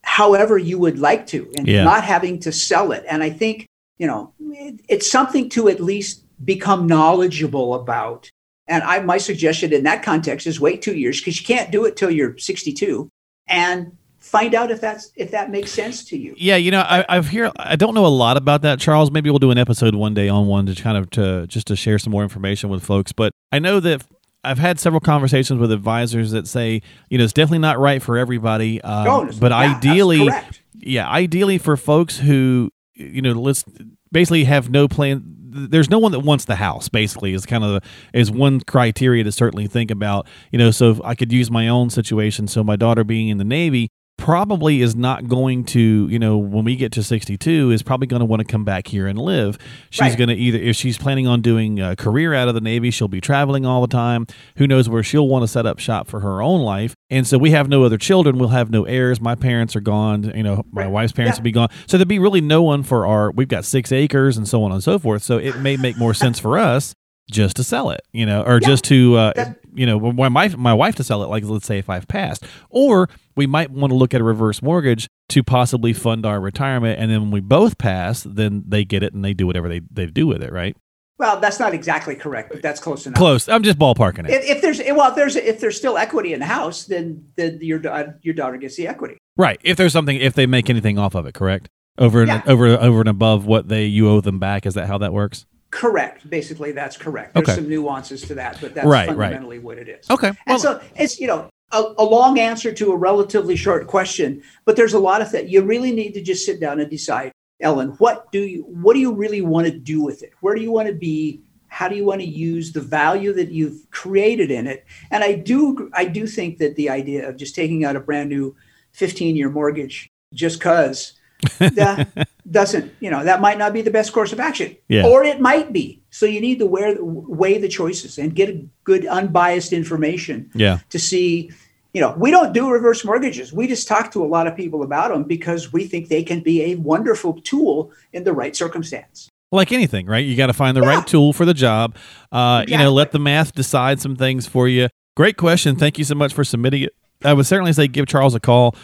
however 0.02 0.58
you 0.58 0.78
would 0.78 0.98
like 0.98 1.26
to 1.28 1.50
and 1.56 1.66
yeah. 1.66 1.84
not 1.84 2.04
having 2.04 2.38
to 2.40 2.52
sell 2.52 2.92
it. 2.92 3.04
And 3.08 3.22
I 3.22 3.30
think, 3.30 3.66
you 4.02 4.08
know, 4.08 4.32
it, 4.40 4.80
it's 4.88 5.08
something 5.08 5.48
to 5.50 5.68
at 5.68 5.78
least 5.78 6.24
become 6.44 6.88
knowledgeable 6.88 7.74
about. 7.74 8.28
And 8.66 8.82
I, 8.82 8.98
my 8.98 9.16
suggestion 9.16 9.72
in 9.72 9.84
that 9.84 10.02
context 10.02 10.44
is 10.48 10.58
wait 10.58 10.82
two 10.82 10.96
years 10.96 11.20
because 11.20 11.38
you 11.38 11.46
can't 11.46 11.70
do 11.70 11.84
it 11.84 11.96
till 11.96 12.10
you're 12.10 12.36
62 12.36 13.08
and 13.46 13.96
find 14.18 14.56
out 14.56 14.72
if 14.72 14.80
that's 14.80 15.12
if 15.14 15.30
that 15.30 15.52
makes 15.52 15.70
sense 15.70 16.04
to 16.06 16.18
you. 16.18 16.34
Yeah, 16.36 16.56
you 16.56 16.72
know, 16.72 16.80
I, 16.80 17.04
I've 17.08 17.28
hear 17.28 17.52
I 17.54 17.76
don't 17.76 17.94
know 17.94 18.04
a 18.04 18.08
lot 18.08 18.36
about 18.36 18.62
that, 18.62 18.80
Charles. 18.80 19.12
Maybe 19.12 19.30
we'll 19.30 19.38
do 19.38 19.52
an 19.52 19.58
episode 19.58 19.94
one 19.94 20.14
day 20.14 20.28
on 20.28 20.48
one 20.48 20.66
to 20.66 20.74
kind 20.74 20.98
of 20.98 21.08
to 21.10 21.46
just 21.46 21.68
to 21.68 21.76
share 21.76 22.00
some 22.00 22.10
more 22.10 22.24
information 22.24 22.70
with 22.70 22.82
folks. 22.82 23.12
But 23.12 23.30
I 23.52 23.60
know 23.60 23.78
that 23.78 24.04
I've 24.42 24.58
had 24.58 24.80
several 24.80 24.98
conversations 25.00 25.60
with 25.60 25.70
advisors 25.70 26.32
that 26.32 26.48
say, 26.48 26.82
you 27.08 27.18
know, 27.18 27.24
it's 27.24 27.32
definitely 27.32 27.60
not 27.60 27.78
right 27.78 28.02
for 28.02 28.18
everybody. 28.18 28.82
Um, 28.82 29.04
no, 29.04 29.30
but 29.38 29.52
yeah, 29.52 29.76
ideally, 29.76 30.28
yeah, 30.74 31.08
ideally 31.08 31.58
for 31.58 31.76
folks 31.76 32.18
who, 32.18 32.72
you 33.02 33.22
know, 33.22 33.32
let's 33.32 33.64
basically 34.10 34.44
have 34.44 34.70
no 34.70 34.88
plan. 34.88 35.22
There's 35.54 35.90
no 35.90 35.98
one 35.98 36.12
that 36.12 36.20
wants 36.20 36.44
the 36.46 36.56
house. 36.56 36.88
Basically, 36.88 37.34
is 37.34 37.44
kind 37.44 37.64
of 37.64 37.82
the, 37.82 38.18
is 38.18 38.30
one 38.30 38.60
criteria 38.60 39.24
to 39.24 39.32
certainly 39.32 39.66
think 39.66 39.90
about. 39.90 40.26
You 40.50 40.58
know, 40.58 40.70
so 40.70 41.00
I 41.04 41.14
could 41.14 41.32
use 41.32 41.50
my 41.50 41.68
own 41.68 41.90
situation. 41.90 42.48
So 42.48 42.64
my 42.64 42.76
daughter 42.76 43.04
being 43.04 43.28
in 43.28 43.38
the 43.38 43.44
Navy, 43.44 43.88
probably 44.16 44.82
is 44.82 44.94
not 44.94 45.26
going 45.26 45.64
to, 45.64 46.06
you 46.08 46.18
know, 46.18 46.38
when 46.38 46.64
we 46.64 46.76
get 46.76 46.92
to 46.92 47.02
62, 47.02 47.70
is 47.70 47.82
probably 47.82 48.06
going 48.06 48.20
to 48.20 48.26
want 48.26 48.40
to 48.40 48.44
come 48.44 48.64
back 48.64 48.86
here 48.86 49.06
and 49.06 49.18
live. 49.18 49.58
She's 49.90 50.00
right. 50.00 50.18
going 50.18 50.28
to 50.28 50.36
either, 50.36 50.58
if 50.58 50.76
she's 50.76 50.96
planning 50.96 51.26
on 51.26 51.42
doing 51.42 51.80
a 51.80 51.96
career 51.96 52.32
out 52.32 52.46
of 52.46 52.54
the 52.54 52.60
Navy, 52.60 52.90
she'll 52.90 53.08
be 53.08 53.20
traveling 53.20 53.66
all 53.66 53.80
the 53.80 53.88
time. 53.88 54.26
Who 54.58 54.66
knows 54.66 54.88
where 54.88 55.02
she'll 55.02 55.26
want 55.26 55.42
to 55.42 55.48
set 55.48 55.66
up 55.66 55.78
shop 55.78 56.06
for 56.06 56.20
her 56.20 56.40
own 56.40 56.60
life. 56.60 56.94
And 57.10 57.26
so 57.26 57.36
we 57.36 57.50
have 57.50 57.68
no 57.68 57.82
other 57.82 57.98
children. 57.98 58.38
We'll 58.38 58.50
have 58.50 58.70
no 58.70 58.84
heirs. 58.84 59.20
My 59.20 59.34
parents 59.34 59.74
are 59.74 59.80
gone. 59.80 60.32
You 60.36 60.42
know, 60.42 60.64
my 60.70 60.82
right. 60.82 60.90
wife's 60.90 61.12
parents 61.12 61.38
yeah. 61.38 61.40
will 61.40 61.44
be 61.44 61.52
gone. 61.52 61.68
So 61.86 61.98
there'd 61.98 62.06
be 62.06 62.20
really 62.20 62.40
no 62.40 62.62
one 62.62 62.84
for 62.84 63.06
our, 63.06 63.32
we've 63.32 63.48
got 63.48 63.64
six 63.64 63.90
acres 63.90 64.36
and 64.36 64.46
so 64.46 64.62
on 64.62 64.72
and 64.72 64.82
so 64.82 64.98
forth. 64.98 65.22
So 65.22 65.38
it 65.38 65.58
may 65.58 65.76
make 65.76 65.98
more 65.98 66.14
sense 66.14 66.38
for 66.38 66.58
us 66.58 66.94
just 67.30 67.56
to 67.56 67.64
sell 67.64 67.90
it, 67.90 68.02
you 68.12 68.26
know, 68.26 68.42
or 68.42 68.60
yeah. 68.60 68.68
just 68.68 68.84
to, 68.84 69.16
uh, 69.16 69.52
you 69.74 69.86
know, 69.86 70.12
my 70.12 70.48
my 70.48 70.74
wife 70.74 70.96
to 70.96 71.04
sell 71.04 71.22
it. 71.22 71.26
Like 71.26 71.44
let's 71.44 71.66
say 71.66 71.78
if 71.78 71.88
I've 71.88 72.06
passed, 72.06 72.44
or 72.70 73.08
we 73.36 73.46
might 73.46 73.70
want 73.70 73.90
to 73.90 73.96
look 73.96 74.14
at 74.14 74.20
a 74.20 74.24
reverse 74.24 74.62
mortgage 74.62 75.08
to 75.30 75.42
possibly 75.42 75.92
fund 75.92 76.26
our 76.26 76.40
retirement, 76.40 76.98
and 76.98 77.10
then 77.10 77.22
when 77.22 77.30
we 77.30 77.40
both 77.40 77.78
pass, 77.78 78.22
then 78.22 78.64
they 78.66 78.84
get 78.84 79.02
it 79.02 79.14
and 79.14 79.24
they 79.24 79.34
do 79.34 79.46
whatever 79.46 79.68
they 79.68 79.80
they 79.90 80.06
do 80.06 80.26
with 80.26 80.42
it, 80.42 80.52
right? 80.52 80.76
Well, 81.18 81.38
that's 81.38 81.60
not 81.60 81.72
exactly 81.72 82.16
correct, 82.16 82.50
but 82.50 82.62
that's 82.62 82.80
close 82.80 83.06
enough. 83.06 83.16
Close. 83.16 83.48
I'm 83.48 83.62
just 83.62 83.78
ballparking 83.78 84.28
it. 84.28 84.32
If, 84.32 84.56
if 84.56 84.60
there's 84.62 84.80
well, 84.80 85.10
if 85.10 85.14
there's 85.14 85.36
if 85.36 85.60
there's 85.60 85.76
still 85.76 85.96
equity 85.96 86.32
in 86.32 86.40
the 86.40 86.46
house, 86.46 86.86
then 86.86 87.28
then 87.36 87.58
your 87.62 87.86
uh, 87.86 88.14
your 88.22 88.34
daughter 88.34 88.56
gets 88.56 88.76
the 88.76 88.88
equity. 88.88 89.18
Right. 89.36 89.60
If 89.62 89.76
there's 89.76 89.92
something, 89.92 90.16
if 90.16 90.34
they 90.34 90.46
make 90.46 90.68
anything 90.68 90.98
off 90.98 91.14
of 91.14 91.26
it, 91.26 91.34
correct? 91.34 91.68
Over 91.96 92.24
yeah. 92.24 92.40
and 92.40 92.48
over 92.48 92.66
over 92.66 93.00
and 93.00 93.08
above 93.08 93.46
what 93.46 93.68
they 93.68 93.84
you 93.84 94.08
owe 94.08 94.20
them 94.20 94.38
back. 94.38 94.66
Is 94.66 94.74
that 94.74 94.88
how 94.88 94.98
that 94.98 95.12
works? 95.12 95.46
Correct. 95.70 96.28
Basically, 96.28 96.72
that's 96.72 96.96
correct. 96.96 97.34
There's 97.34 97.48
okay. 97.48 97.54
some 97.54 97.68
nuances 97.68 98.22
to 98.22 98.34
that, 98.34 98.58
but 98.60 98.74
that's 98.74 98.86
right, 98.86 99.06
fundamentally 99.06 99.58
right. 99.58 99.64
what 99.64 99.78
it 99.78 99.88
is. 99.88 100.10
Okay. 100.10 100.32
Well, 100.46 100.54
and 100.54 100.60
so 100.60 100.80
it's 100.96 101.20
you 101.20 101.26
know 101.26 101.48
a, 101.72 101.94
a, 101.98 102.04
long 102.04 102.38
answer 102.38 102.72
to 102.72 102.92
a 102.92 102.96
relatively 102.96 103.56
short 103.56 103.86
question, 103.86 104.42
but 104.64 104.76
there's 104.76 104.92
a 104.92 104.98
lot 104.98 105.22
of 105.22 105.32
that. 105.32 105.48
You 105.48 105.62
really 105.62 105.92
need 105.92 106.12
to 106.14 106.22
just 106.22 106.44
sit 106.44 106.60
down 106.60 106.80
and 106.80 106.90
decide, 106.90 107.32
Ellen, 107.60 107.90
what 107.98 108.30
do 108.32 108.40
you 108.40 108.62
what 108.64 108.94
do 108.94 109.00
you 109.00 109.12
really 109.12 109.40
want 109.40 109.66
to 109.66 109.78
do 109.78 110.02
with 110.02 110.22
it? 110.22 110.32
Where 110.40 110.54
do 110.54 110.60
you 110.60 110.72
want 110.72 110.88
to 110.88 110.94
be? 110.94 111.42
How 111.68 111.88
do 111.88 111.96
you 111.96 112.04
want 112.04 112.20
to 112.20 112.26
use 112.26 112.72
the 112.72 112.80
value 112.80 113.32
that 113.32 113.50
you've 113.50 113.90
created 113.90 114.50
in 114.50 114.66
it? 114.66 114.84
And 115.10 115.24
I 115.24 115.34
do 115.34 115.90
I 115.94 116.04
do 116.04 116.26
think 116.26 116.58
that 116.58 116.76
the 116.76 116.90
idea 116.90 117.28
of 117.28 117.36
just 117.36 117.54
taking 117.54 117.84
out 117.84 117.96
a 117.96 118.00
brand 118.00 118.28
new 118.28 118.54
15 118.92 119.36
year 119.36 119.48
mortgage 119.48 120.10
just 120.34 120.58
because 120.58 121.14
that 121.58 122.28
doesn't, 122.50 122.92
you 123.00 123.10
know, 123.10 123.24
that 123.24 123.40
might 123.40 123.58
not 123.58 123.72
be 123.72 123.82
the 123.82 123.90
best 123.90 124.12
course 124.12 124.32
of 124.32 124.40
action. 124.40 124.76
Yeah. 124.88 125.06
Or 125.06 125.24
it 125.24 125.40
might 125.40 125.72
be. 125.72 126.02
So 126.10 126.26
you 126.26 126.40
need 126.40 126.58
to 126.58 126.66
wear, 126.66 126.96
weigh 127.00 127.58
the 127.58 127.68
choices 127.68 128.18
and 128.18 128.34
get 128.34 128.48
a 128.50 128.64
good 128.84 129.06
unbiased 129.06 129.72
information 129.72 130.50
yeah. 130.54 130.78
to 130.90 130.98
see, 130.98 131.50
you 131.94 132.00
know, 132.00 132.14
we 132.18 132.30
don't 132.30 132.52
do 132.52 132.70
reverse 132.70 133.04
mortgages. 133.04 133.52
We 133.52 133.66
just 133.66 133.88
talk 133.88 134.12
to 134.12 134.24
a 134.24 134.26
lot 134.26 134.46
of 134.46 134.56
people 134.56 134.82
about 134.82 135.10
them 135.10 135.24
because 135.24 135.72
we 135.72 135.86
think 135.86 136.08
they 136.08 136.22
can 136.22 136.40
be 136.40 136.62
a 136.72 136.74
wonderful 136.76 137.40
tool 137.42 137.92
in 138.12 138.24
the 138.24 138.32
right 138.32 138.54
circumstance. 138.56 139.28
like 139.50 139.70
anything, 139.72 140.06
right? 140.06 140.24
You 140.24 140.34
got 140.36 140.46
to 140.46 140.54
find 140.54 140.74
the 140.76 140.80
Yeah. 140.82 140.96
right 140.96 141.06
tool 141.06 141.32
for 141.34 141.44
the 141.44 141.52
job. 141.54 141.94
Uh, 142.30 142.64
You 142.66 142.78
know, 142.78 142.92
let 142.92 143.12
the 143.12 143.18
math 143.18 143.54
decide 143.54 144.00
some 144.00 144.16
things 144.16 144.46
for 144.46 144.66
you. 144.68 144.88
Great 145.14 145.36
question. 145.36 145.76
Thank 145.76 145.98
you 145.98 146.04
so 146.04 146.14
much 146.14 146.32
for 146.32 146.42
submitting 146.44 146.82
it. 146.84 146.94
I 147.22 147.34
would 147.34 147.44
certainly 147.46 147.72
say 147.74 147.86
give 147.86 148.06
Charles 148.06 148.34
a 148.34 148.40
call. 148.40 148.74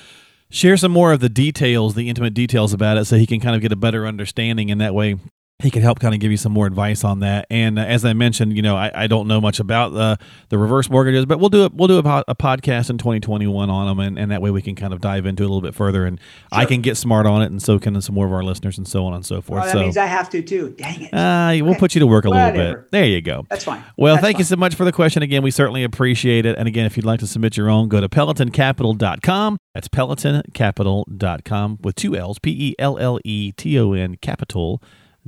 Share 0.51 0.77
some 0.77 0.93
more 0.93 1.13
of 1.13 1.21
the 1.21 1.29
details, 1.29 1.95
the 1.95 2.09
intimate 2.09 2.35
details 2.35 2.73
about 2.73 2.97
it, 2.97 3.05
so 3.05 3.17
he 3.17 3.27
can 3.27 3.41
kind 3.41 3.55
of 3.55 3.61
get 3.61 3.73
a 3.73 3.77
better 3.77 4.07
understanding. 4.07 4.71
And 4.71 4.81
that 4.81 4.95
way, 4.95 5.17
he 5.61 5.73
could 5.73 5.83
help 5.83 5.99
kind 5.99 6.15
of 6.15 6.21
give 6.21 6.31
you 6.31 6.37
some 6.37 6.53
more 6.53 6.67
advice 6.67 7.03
on 7.03 7.19
that. 7.19 7.47
And 7.51 7.81
uh, 7.81 7.83
as 7.83 8.05
I 8.05 8.13
mentioned, 8.13 8.55
you 8.55 8.63
know, 8.63 8.77
I, 8.77 8.93
I 8.95 9.07
don't 9.09 9.27
know 9.27 9.41
much 9.41 9.59
about 9.59 9.93
the 9.93 10.17
the 10.51 10.59
reverse 10.59 10.89
mortgages, 10.89 11.27
but 11.27 11.41
we'll 11.41 11.49
do 11.49 11.65
it. 11.65 11.75
We'll 11.75 11.89
do 11.89 11.99
a, 11.99 12.03
po- 12.03 12.23
a 12.29 12.37
podcast 12.37 12.91
in 12.91 12.99
2021 12.99 13.69
on 13.69 13.87
them, 13.87 13.99
and, 13.99 14.17
and 14.17 14.31
that 14.31 14.41
way 14.41 14.53
we 14.53 14.63
can 14.63 14.77
kind 14.77 14.93
of 14.93 15.01
dive 15.01 15.27
into 15.27 15.43
it 15.43 15.47
a 15.47 15.49
little 15.49 15.61
bit 15.61 15.75
further. 15.75 16.07
And 16.07 16.21
I 16.53 16.65
can 16.65 16.81
get 16.81 16.97
smart 16.97 17.27
on 17.27 17.43
it, 17.43 17.47
and 17.47 17.61
so 17.61 17.81
can 17.81 18.01
some 18.01 18.15
more 18.15 18.27
of 18.27 18.33
our 18.33 18.45
listeners, 18.45 18.79
and 18.79 18.87
so 18.87 19.05
on 19.05 19.15
and 19.15 19.27
so 19.27 19.41
forth. 19.41 19.59
Well, 19.59 19.67
that 19.67 19.73
so. 19.73 19.81
means 19.81 19.97
I 19.97 20.07
have 20.07 20.31
to 20.31 20.43
too. 20.43 20.77
Dang 20.79 21.03
it. 21.03 21.13
Uh, 21.13 21.57
we'll 21.65 21.75
put 21.75 21.97
you 21.97 21.99
to 22.01 22.07
work 22.07 22.25
a 22.25 22.31
little 22.31 22.53
bit. 22.53 22.93
There 22.93 23.05
you 23.05 23.21
go. 23.21 23.45
That's 23.51 23.65
fine. 23.65 23.83
Well, 23.97 24.15
That's 24.15 24.25
thank 24.25 24.39
you 24.39 24.45
so 24.45 24.55
much 24.55 24.77
for 24.77 24.85
the 24.85 24.93
question 24.93 25.25
again. 25.25 25.43
We 25.43 25.51
certainly 25.51 25.83
appreciate 25.83 26.47
it. 26.47 26.57
And 26.57 26.69
again, 26.69 26.87
if 26.87 26.97
you'd 26.97 27.05
like 27.05 27.19
to 27.19 27.27
submit 27.27 27.57
your 27.57 27.69
own, 27.69 27.89
go 27.89 28.01
to 28.01 28.09
pelletoncapital.com. 28.09 29.59
That's 29.75 29.89
pelletoncapital.com 29.89 31.79
with 31.83 31.97
two 31.97 32.15
L's, 32.15 32.39
P 32.39 32.51
E 32.51 32.77
L 32.79 32.97
L 32.97 33.19
E 33.25 33.51
T 33.51 33.77
O 33.77 33.93
N 33.93 34.15
capital.com. 34.23 34.79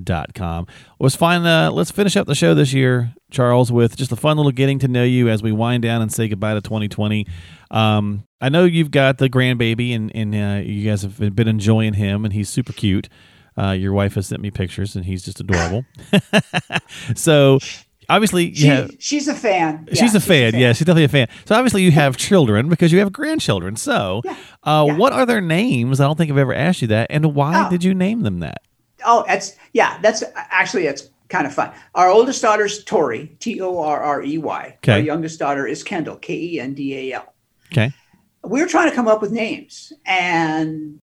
It 0.09 0.67
was 0.99 1.17
fun. 1.17 1.47
Uh, 1.47 1.71
let's 1.71 1.91
finish 1.91 2.17
up 2.17 2.27
the 2.27 2.35
show 2.35 2.55
this 2.55 2.73
year, 2.73 3.13
Charles, 3.31 3.71
with 3.73 3.97
just 3.97 4.13
a 4.13 4.17
fun 4.17 4.37
little 4.37 4.53
getting 4.53 4.79
to 4.81 4.89
know 4.89 5.05
you 5.05 5.29
as 5.29 5.43
we 5.43 5.53
wind 5.53 5.83
down 5.83 6.03
and 6.03 6.13
say 6.13 6.29
goodbye 6.29 6.55
to 6.55 6.61
2020. 6.61 7.27
Um, 7.71 8.25
I 8.41 8.49
know 8.49 8.65
you've 8.65 8.91
got 8.91 9.19
the 9.19 9.29
grandbaby, 9.29 9.95
and, 9.95 10.11
and 10.15 10.35
uh, 10.35 10.63
you 10.65 10.89
guys 10.89 11.03
have 11.03 11.19
been 11.35 11.49
enjoying 11.49 11.95
him, 11.95 12.25
and 12.25 12.33
he's 12.35 12.49
super 12.49 12.73
cute. 12.73 13.09
Uh, 13.59 13.73
your 13.73 13.93
wife 13.93 14.15
has 14.15 14.27
sent 14.29 14.41
me 14.41 14.51
pictures, 14.51 14.97
and 14.97 15.05
he's 15.05 15.23
just 15.23 15.41
adorable. 15.41 15.85
so, 17.15 17.59
obviously, 18.09 18.47
you 18.49 18.55
She, 18.55 18.67
have, 18.69 18.91
she's 18.99 19.29
a 19.29 19.35
fan. 19.35 19.87
Yeah, 19.91 19.95
she's 19.95 20.15
a 20.15 20.21
fan. 20.21 20.55
Yeah, 20.55 20.73
she's 20.73 20.87
definitely 20.87 21.05
a 21.05 21.09
fan. 21.09 21.29
So, 21.45 21.55
obviously, 21.55 21.83
you 21.83 21.91
have 21.93 22.17
children 22.17 22.69
because 22.69 22.93
you 22.93 23.01
have 23.01 23.13
grandchildren. 23.13 23.77
So, 23.77 24.23
Yeah. 24.25 24.37
uh, 24.65 24.85
Yeah. 24.89 24.97
what 24.97 25.13
are 25.13 25.27
their 25.27 25.41
names? 25.41 26.01
I 26.01 26.05
don't 26.05 26.17
think 26.17 26.31
I've 26.31 26.39
ever 26.39 26.55
asked 26.55 26.83
you 26.83 26.89
that. 26.89 27.09
And 27.11 27.35
why 27.35 27.67
Oh. 27.67 27.71
did 27.71 27.85
you 27.85 27.95
name 27.95 28.23
them 28.23 28.41
that? 28.41 28.63
Oh, 29.05 29.25
that's 29.27 29.57
yeah. 29.73 29.99
That's 30.03 30.23
actually 30.35 30.87
it's 30.87 31.11
kind 31.29 31.47
of 31.47 31.55
fun. 31.55 31.73
Our 31.95 32.09
oldest 32.09 32.43
daughter's 32.43 32.85
Torrey, 32.85 33.37
T 33.39 33.61
O 33.61 33.79
R 33.79 34.01
R 34.01 34.23
E 34.23 34.39
Y. 34.39 34.75
Okay. 34.79 34.93
Our 34.95 34.99
youngest 35.01 35.39
daughter 35.39 35.67
is 35.67 35.83
Kendal, 35.85 36.17
K 36.21 36.35
E 36.35 36.61
N 36.61 36.75
D 36.75 37.11
A 37.11 37.17
L. 37.17 37.35
Okay. 37.73 37.93
We 38.45 38.61
were 38.61 38.69
trying 38.69 38.89
to 38.89 38.95
come 38.97 39.07
up 39.09 39.21
with 39.21 39.33
names, 39.33 39.93
and 40.07 40.99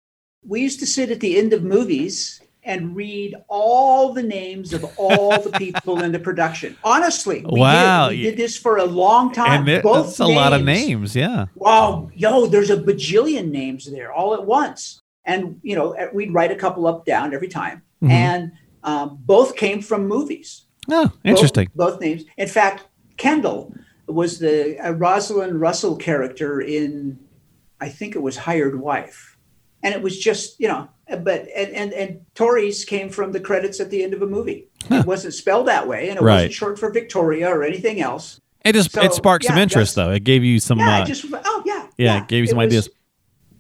we 0.46 0.62
used 0.62 0.80
to 0.80 0.86
sit 0.88 1.10
at 1.10 1.20
the 1.20 1.38
end 1.38 1.52
of 1.54 1.64
movies 1.64 2.40
and 2.66 2.96
read 2.96 3.36
all 3.50 4.14
the 4.14 4.24
names 4.24 4.72
of 4.72 4.86
all 4.98 5.42
the 5.42 5.52
people 5.52 6.02
in 6.02 6.12
the 6.14 6.20
production. 6.20 6.78
Honestly, 6.84 7.44
we 7.52 7.60
Wow. 7.60 8.10
did. 8.10 8.18
We 8.18 8.24
did 8.24 8.38
this 8.38 8.56
for 8.56 8.78
a 8.78 8.86
long 8.86 9.34
time. 9.34 9.62
And 9.62 9.70
it, 9.70 9.84
Both 9.84 10.06
that's 10.06 10.20
a 10.20 10.28
lot 10.28 10.54
of 10.54 10.64
names. 10.64 11.14
Yeah. 11.16 11.48
Wow, 11.56 12.10
yo, 12.16 12.46
there's 12.46 12.70
a 12.70 12.78
bajillion 12.78 13.52
names 13.52 13.92
there 13.92 14.14
all 14.14 14.34
at 14.34 14.46
once. 14.46 15.02
And, 15.26 15.60
you 15.64 15.76
know, 15.76 15.92
eh, 15.94 16.08
we'd 16.14 16.34
write 16.34 16.52
a 16.52 16.56
couple 16.56 16.86
up 16.88 17.06
down 17.06 17.34
every 17.34 17.48
time. 17.48 17.82
Mhm. 18.04 18.10
And 18.12 18.52
um, 18.84 19.18
both 19.26 19.56
came 19.56 19.82
from 19.82 20.08
movies. 20.08 20.64
Oh, 20.92 21.12
interesting. 21.24 21.70
Both, 21.76 22.02
names. 22.02 22.24
In 22.38 22.48
fact, 22.48 22.84
Kendal 23.18 23.74
was 24.08 24.40
the 24.40 24.78
uh, 24.80 24.92
Rosalind 24.92 25.62
Russell 25.62 25.96
character 25.96 26.60
in, 26.60 27.18
I 27.80 27.88
think 27.90 28.16
it 28.16 28.22
was 28.22 28.36
Hired 28.36 28.78
Wife. 28.80 29.38
And 29.82 29.94
it 29.94 30.02
was 30.02 30.20
just, 30.20 30.60
you 30.60 30.68
know, 30.68 30.90
eh, 31.08 31.16
but, 31.16 31.48
and, 31.56 31.72
and, 31.72 31.94
and 31.94 32.20
Torrey's 32.36 32.84
came 32.84 33.10
from 33.10 33.32
the 33.32 33.40
credits 33.40 33.80
at 33.80 33.90
the 33.90 34.04
end 34.04 34.14
of 34.14 34.22
a 34.22 34.28
movie. 34.28 34.68
It 34.92 35.06
wasn't 35.06 35.34
spelled 35.34 35.68
that 35.68 35.88
way, 35.88 36.10
and 36.10 36.18
it 36.20 36.22
Right. 36.22 36.34
wasn't 36.36 36.54
short 36.54 36.78
for 36.80 36.92
Victoria 36.92 37.48
or 37.50 37.64
anything 37.64 38.02
else. 38.02 38.42
It 38.66 38.74
just 38.74 38.92
So, 38.92 39.02
it 39.02 39.14
sparked 39.14 39.46
some 39.46 39.58
interest 39.58 39.96
though. 39.96 40.12
It 40.12 40.24
gave 40.26 40.44
you 40.44 40.60
some. 40.60 40.80
Yeah, 40.80 41.00
uh, 41.02 41.06
just, 41.06 41.26
oh, 41.32 41.64
yeah. 41.66 41.88
yeah, 41.98 42.22
it 42.22 42.28
gave 42.28 42.42
you 42.44 42.48
some 42.48 42.58
was- 42.58 42.66
ideas. 42.68 42.90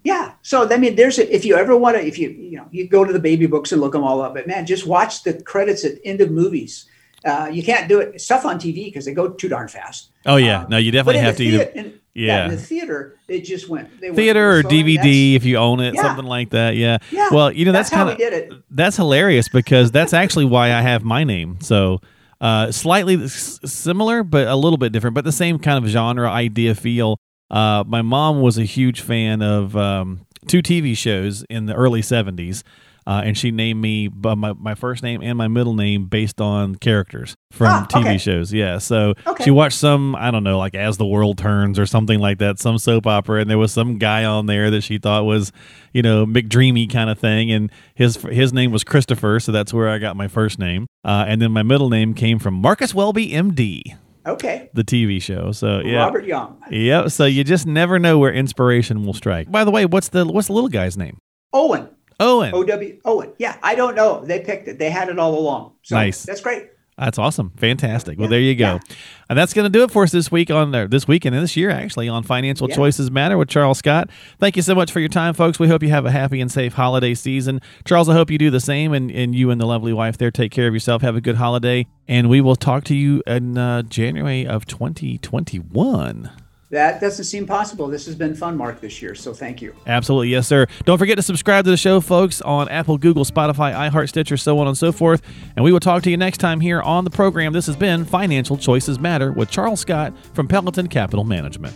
Yeah. 0.03 0.33
So 0.41 0.69
I 0.69 0.77
mean, 0.77 0.95
there's 0.95 1.17
a, 1.19 1.33
if 1.35 1.45
you 1.45 1.55
ever 1.55 1.75
want 1.77 1.95
to, 1.97 2.05
if 2.05 2.17
you 2.19 2.29
you 2.29 2.57
know, 2.57 2.67
you 2.71 2.87
go 2.87 3.05
to 3.05 3.13
the 3.13 3.19
baby 3.19 3.45
books 3.47 3.71
and 3.71 3.79
look 3.81 3.93
them 3.93 4.03
all 4.03 4.21
up. 4.21 4.33
But 4.33 4.47
man, 4.47 4.65
just 4.65 4.85
watch 4.85 5.23
the 5.23 5.41
credits 5.41 5.85
at 5.85 5.95
the 5.95 6.05
end 6.05 6.21
of 6.21 6.29
movies. 6.31 6.85
Uh, 7.25 7.49
you 7.51 7.63
can't 7.63 7.87
do 7.87 8.01
it 8.01 8.19
stuff 8.19 8.45
on 8.45 8.57
TV 8.59 8.85
because 8.85 9.05
they 9.05 9.13
go 9.13 9.29
too 9.29 9.47
darn 9.47 9.69
fast. 9.69 10.09
Oh 10.25 10.35
yeah, 10.35 10.63
Um, 10.63 10.69
no, 10.71 10.77
you 10.77 10.91
definitely 10.91 11.21
have 11.21 11.37
the 11.37 11.45
to 11.45 11.55
either 11.55 11.63
in, 11.63 11.99
yeah. 12.13 12.45
in 12.45 12.51
the 12.51 12.57
theater, 12.57 13.15
it 13.29 13.45
just 13.45 13.69
went 13.69 13.87
they 14.01 14.09
went 14.09 14.17
theater 14.17 14.57
or 14.57 14.61
so 14.63 14.67
DVD 14.67 15.35
if 15.35 15.45
you 15.45 15.55
own 15.55 15.79
it, 15.79 15.95
Yeah. 15.95 16.01
something 16.01 16.25
like 16.25 16.49
that. 16.49 16.75
Yeah. 16.75 16.97
Yeah, 17.11 17.29
Well, 17.31 17.49
you 17.53 17.63
know 17.63 17.71
that's, 17.71 17.89
that's, 17.89 17.95
kind 17.95 18.07
we 18.07 18.11
of 18.11 18.17
did 18.17 18.33
it. 18.33 18.53
that's 18.71 18.97
hilarious 18.97 19.47
because 19.47 19.89
that's 19.91 20.11
actually 20.13 20.43
why 20.45 20.73
I 20.73 20.81
have 20.81 21.05
my 21.05 21.23
name. 21.23 21.59
So 21.61 22.01
uh, 22.41 22.71
slightly 22.73 23.15
s- 23.23 23.59
similar, 23.63 24.21
but 24.23 24.47
a 24.47 24.55
little 24.57 24.77
bit 24.77 24.91
different, 24.91 25.13
but 25.13 25.23
the 25.23 25.31
same 25.31 25.59
kind 25.59 25.81
of 25.81 25.89
genre, 25.89 26.29
idea, 26.29 26.75
feel. 26.75 27.17
Uh, 27.51 27.83
my 27.87 28.01
mom 28.01 28.41
was 28.41 28.57
a 28.57 28.63
huge 28.65 29.01
fan 29.01 29.41
of 29.41 29.75
um, 29.77 30.25
two 30.47 30.61
TV 30.61 30.97
shows 30.97 31.43
in 31.49 31.65
the 31.67 31.73
early 31.75 32.01
'70s, 32.01 32.63
uh, 33.05 33.21
and 33.23 33.37
she 33.37 33.51
named 33.51 33.81
me 33.81 34.07
by 34.07 34.33
my, 34.33 34.53
my 34.53 34.73
first 34.75 35.03
name 35.03 35.21
and 35.21 35.37
my 35.37 35.47
middle 35.47 35.73
name 35.75 36.05
based 36.05 36.39
on 36.41 36.73
characters 36.75 37.35
from 37.51 37.67
Ah, 37.67 37.85
TV 37.89 38.01
okay. 38.05 38.17
shows. 38.17 38.51
Yeah, 38.53 38.77
so 38.79 39.13
Okay. 39.27 39.43
she 39.43 39.51
watched 39.51 39.77
some 39.77 40.15
I 40.15 40.31
don't 40.31 40.43
know, 40.43 40.57
like 40.57 40.73
As 40.73 40.97
the 40.97 41.05
World 41.05 41.37
Turns 41.37 41.77
or 41.77 41.85
something 41.85 42.19
like 42.19 42.39
that, 42.39 42.59
some 42.59 42.77
soap 42.79 43.05
opera, 43.05 43.41
and 43.41 43.49
there 43.49 43.57
was 43.59 43.71
some 43.71 43.97
guy 43.99 44.23
on 44.23 44.45
there 44.47 44.71
that 44.71 44.81
she 44.81 44.97
thought 44.97 45.25
was, 45.25 45.51
you 45.93 46.01
know, 46.01 46.25
McDreamy 46.25 46.89
kind 46.91 47.09
of 47.09 47.19
thing, 47.19 47.51
and 47.51 47.71
his 47.93 48.15
his 48.15 48.51
name 48.53 48.71
was 48.71 48.83
Christopher, 48.83 49.39
so 49.39 49.51
that's 49.51 49.73
where 49.73 49.89
I 49.89 49.99
got 49.99 50.15
my 50.15 50.27
first 50.27 50.57
name, 50.57 50.87
uh, 51.03 51.25
and 51.27 51.39
then 51.41 51.51
my 51.51 51.61
middle 51.63 51.89
name 51.89 52.13
came 52.15 52.39
from 52.39 52.55
Marcus 52.55 52.95
Welby, 52.95 53.31
M.D., 53.33 53.95
Okay. 54.25 54.69
the 54.73 54.83
TV 54.83 55.21
show. 55.21 55.51
So 55.51 55.79
yeah. 55.79 55.97
Robert 55.97 56.25
Young. 56.25 56.61
Yep. 56.71 57.09
So 57.11 57.25
you 57.25 57.43
just 57.43 57.65
never 57.67 57.99
know 57.99 58.17
where 58.19 58.31
inspiration 58.31 59.05
will 59.05 59.13
strike. 59.13 59.51
By 59.51 59.63
the 59.63 59.71
way, 59.71 59.85
what's 59.85 60.09
the 60.09 60.25
what's 60.25 60.47
the 60.47 60.53
little 60.53 60.69
guy's 60.69 60.97
name? 60.97 61.17
Owen. 61.51 61.89
Owen. 62.19 62.53
O 62.53 62.63
W 62.63 62.99
Owen. 63.05 63.33
Yeah, 63.37 63.57
I 63.61 63.75
don't 63.75 63.95
know. 63.95 64.23
They 64.23 64.39
picked 64.39 64.67
it. 64.67 64.79
They 64.79 64.89
had 64.89 65.09
it 65.09 65.19
all 65.19 65.37
along. 65.37 65.73
So 65.83 65.95
Nice. 65.95 66.23
That's 66.23 66.41
great. 66.41 66.67
That's 66.97 67.17
awesome. 67.17 67.51
Fantastic. 67.57 68.19
Well, 68.19 68.27
there 68.27 68.39
you 68.39 68.53
go. 68.55 68.73
yeah. 68.75 68.95
And 69.29 69.39
that's 69.39 69.53
going 69.53 69.65
to 69.65 69.69
do 69.69 69.83
it 69.83 69.89
for 69.89 70.03
us 70.03 70.11
this 70.11 70.31
week 70.31 70.51
on 70.51 70.69
there, 70.71 70.87
this 70.87 71.07
weekend 71.07 71.33
and 71.33 71.43
this 71.43 71.57
year, 71.57 71.71
actually, 71.71 72.07
on 72.07 72.21
Financial 72.21 72.69
Yeah. 72.69 72.75
Choices 72.75 73.09
Matter 73.09 73.35
with 73.37 73.49
Charles 73.49 73.79
Scott. 73.79 74.09
Thank 74.39 74.55
you 74.55 74.61
so 74.61 74.75
much 74.75 74.91
for 74.91 74.99
your 74.99 75.09
time, 75.09 75.33
folks. 75.33 75.57
We 75.57 75.67
hope 75.67 75.81
you 75.81 75.89
have 75.89 76.05
a 76.05 76.11
happy 76.11 76.39
and 76.39 76.51
safe 76.51 76.73
holiday 76.73 77.15
season. 77.15 77.61
Charles, 77.83 78.09
I 78.09 78.13
hope 78.13 78.29
you 78.29 78.37
do 78.37 78.51
the 78.51 78.59
same. 78.59 78.93
And, 78.93 79.09
and 79.09 79.33
you 79.33 79.49
and 79.49 79.59
the 79.59 79.65
lovely 79.65 79.91
wife 79.93 80.17
there, 80.19 80.29
take 80.29 80.51
care 80.51 80.67
of 80.67 80.73
yourself. 80.75 81.01
Have 81.01 81.15
a 81.15 81.21
good 81.21 81.37
holiday. 81.37 81.87
And 82.07 82.29
we 82.29 82.41
will 82.41 82.55
talk 82.55 82.83
to 82.85 82.95
you 82.95 83.23
in 83.25 83.57
uh, 83.57 83.81
January 83.83 84.45
of 84.45 84.65
2021. 84.67 86.29
That 86.73 86.99
doesn't 86.99 87.25
seem 87.25 87.45
possible. 87.45 87.87
This 87.87 88.07
has 88.07 88.15
been 88.15 88.33
fun, 88.33 88.57
Mark, 88.57 88.81
this 88.81 88.99
year. 88.99 89.13
So 89.13 89.31
thank 89.31 89.61
you. 89.61 89.75
Absolutely, 89.85 90.29
yes, 90.29 90.47
sir. 90.47 90.65
Don't 90.85 90.97
forget 90.97 91.17
to 91.17 91.21
subscribe 91.21 91.65
to 91.65 91.71
the 91.71 91.77
show, 91.77 92.01
folks, 92.01 92.41
on 92.41 92.67
Apple, 92.67 92.97
Google, 92.97 93.25
Spotify, 93.25 93.75
iHeart, 93.91 94.09
Stitcher, 94.09 94.37
so 94.37 94.57
on 94.57 94.67
and 94.67 94.75
so 94.75 94.91
forth. 94.91 95.21
And 95.55 95.63
we 95.63 95.71
will 95.71 95.79
talk 95.79 96.01
to 96.01 96.09
you 96.09 96.17
next 96.17 96.39
time 96.39 96.59
here 96.59 96.81
on 96.81 97.03
the 97.03 97.11
program. 97.11 97.53
This 97.53 97.67
has 97.67 97.75
been 97.75 98.05
Financial 98.05 98.57
Choices 98.57 98.99
Matter 98.99 99.31
with 99.31 99.51
Charles 99.51 99.81
Scott 99.81 100.13
from 100.33 100.47
Pelleton 100.47 100.87
Capital 100.87 101.23
Management. 101.23 101.75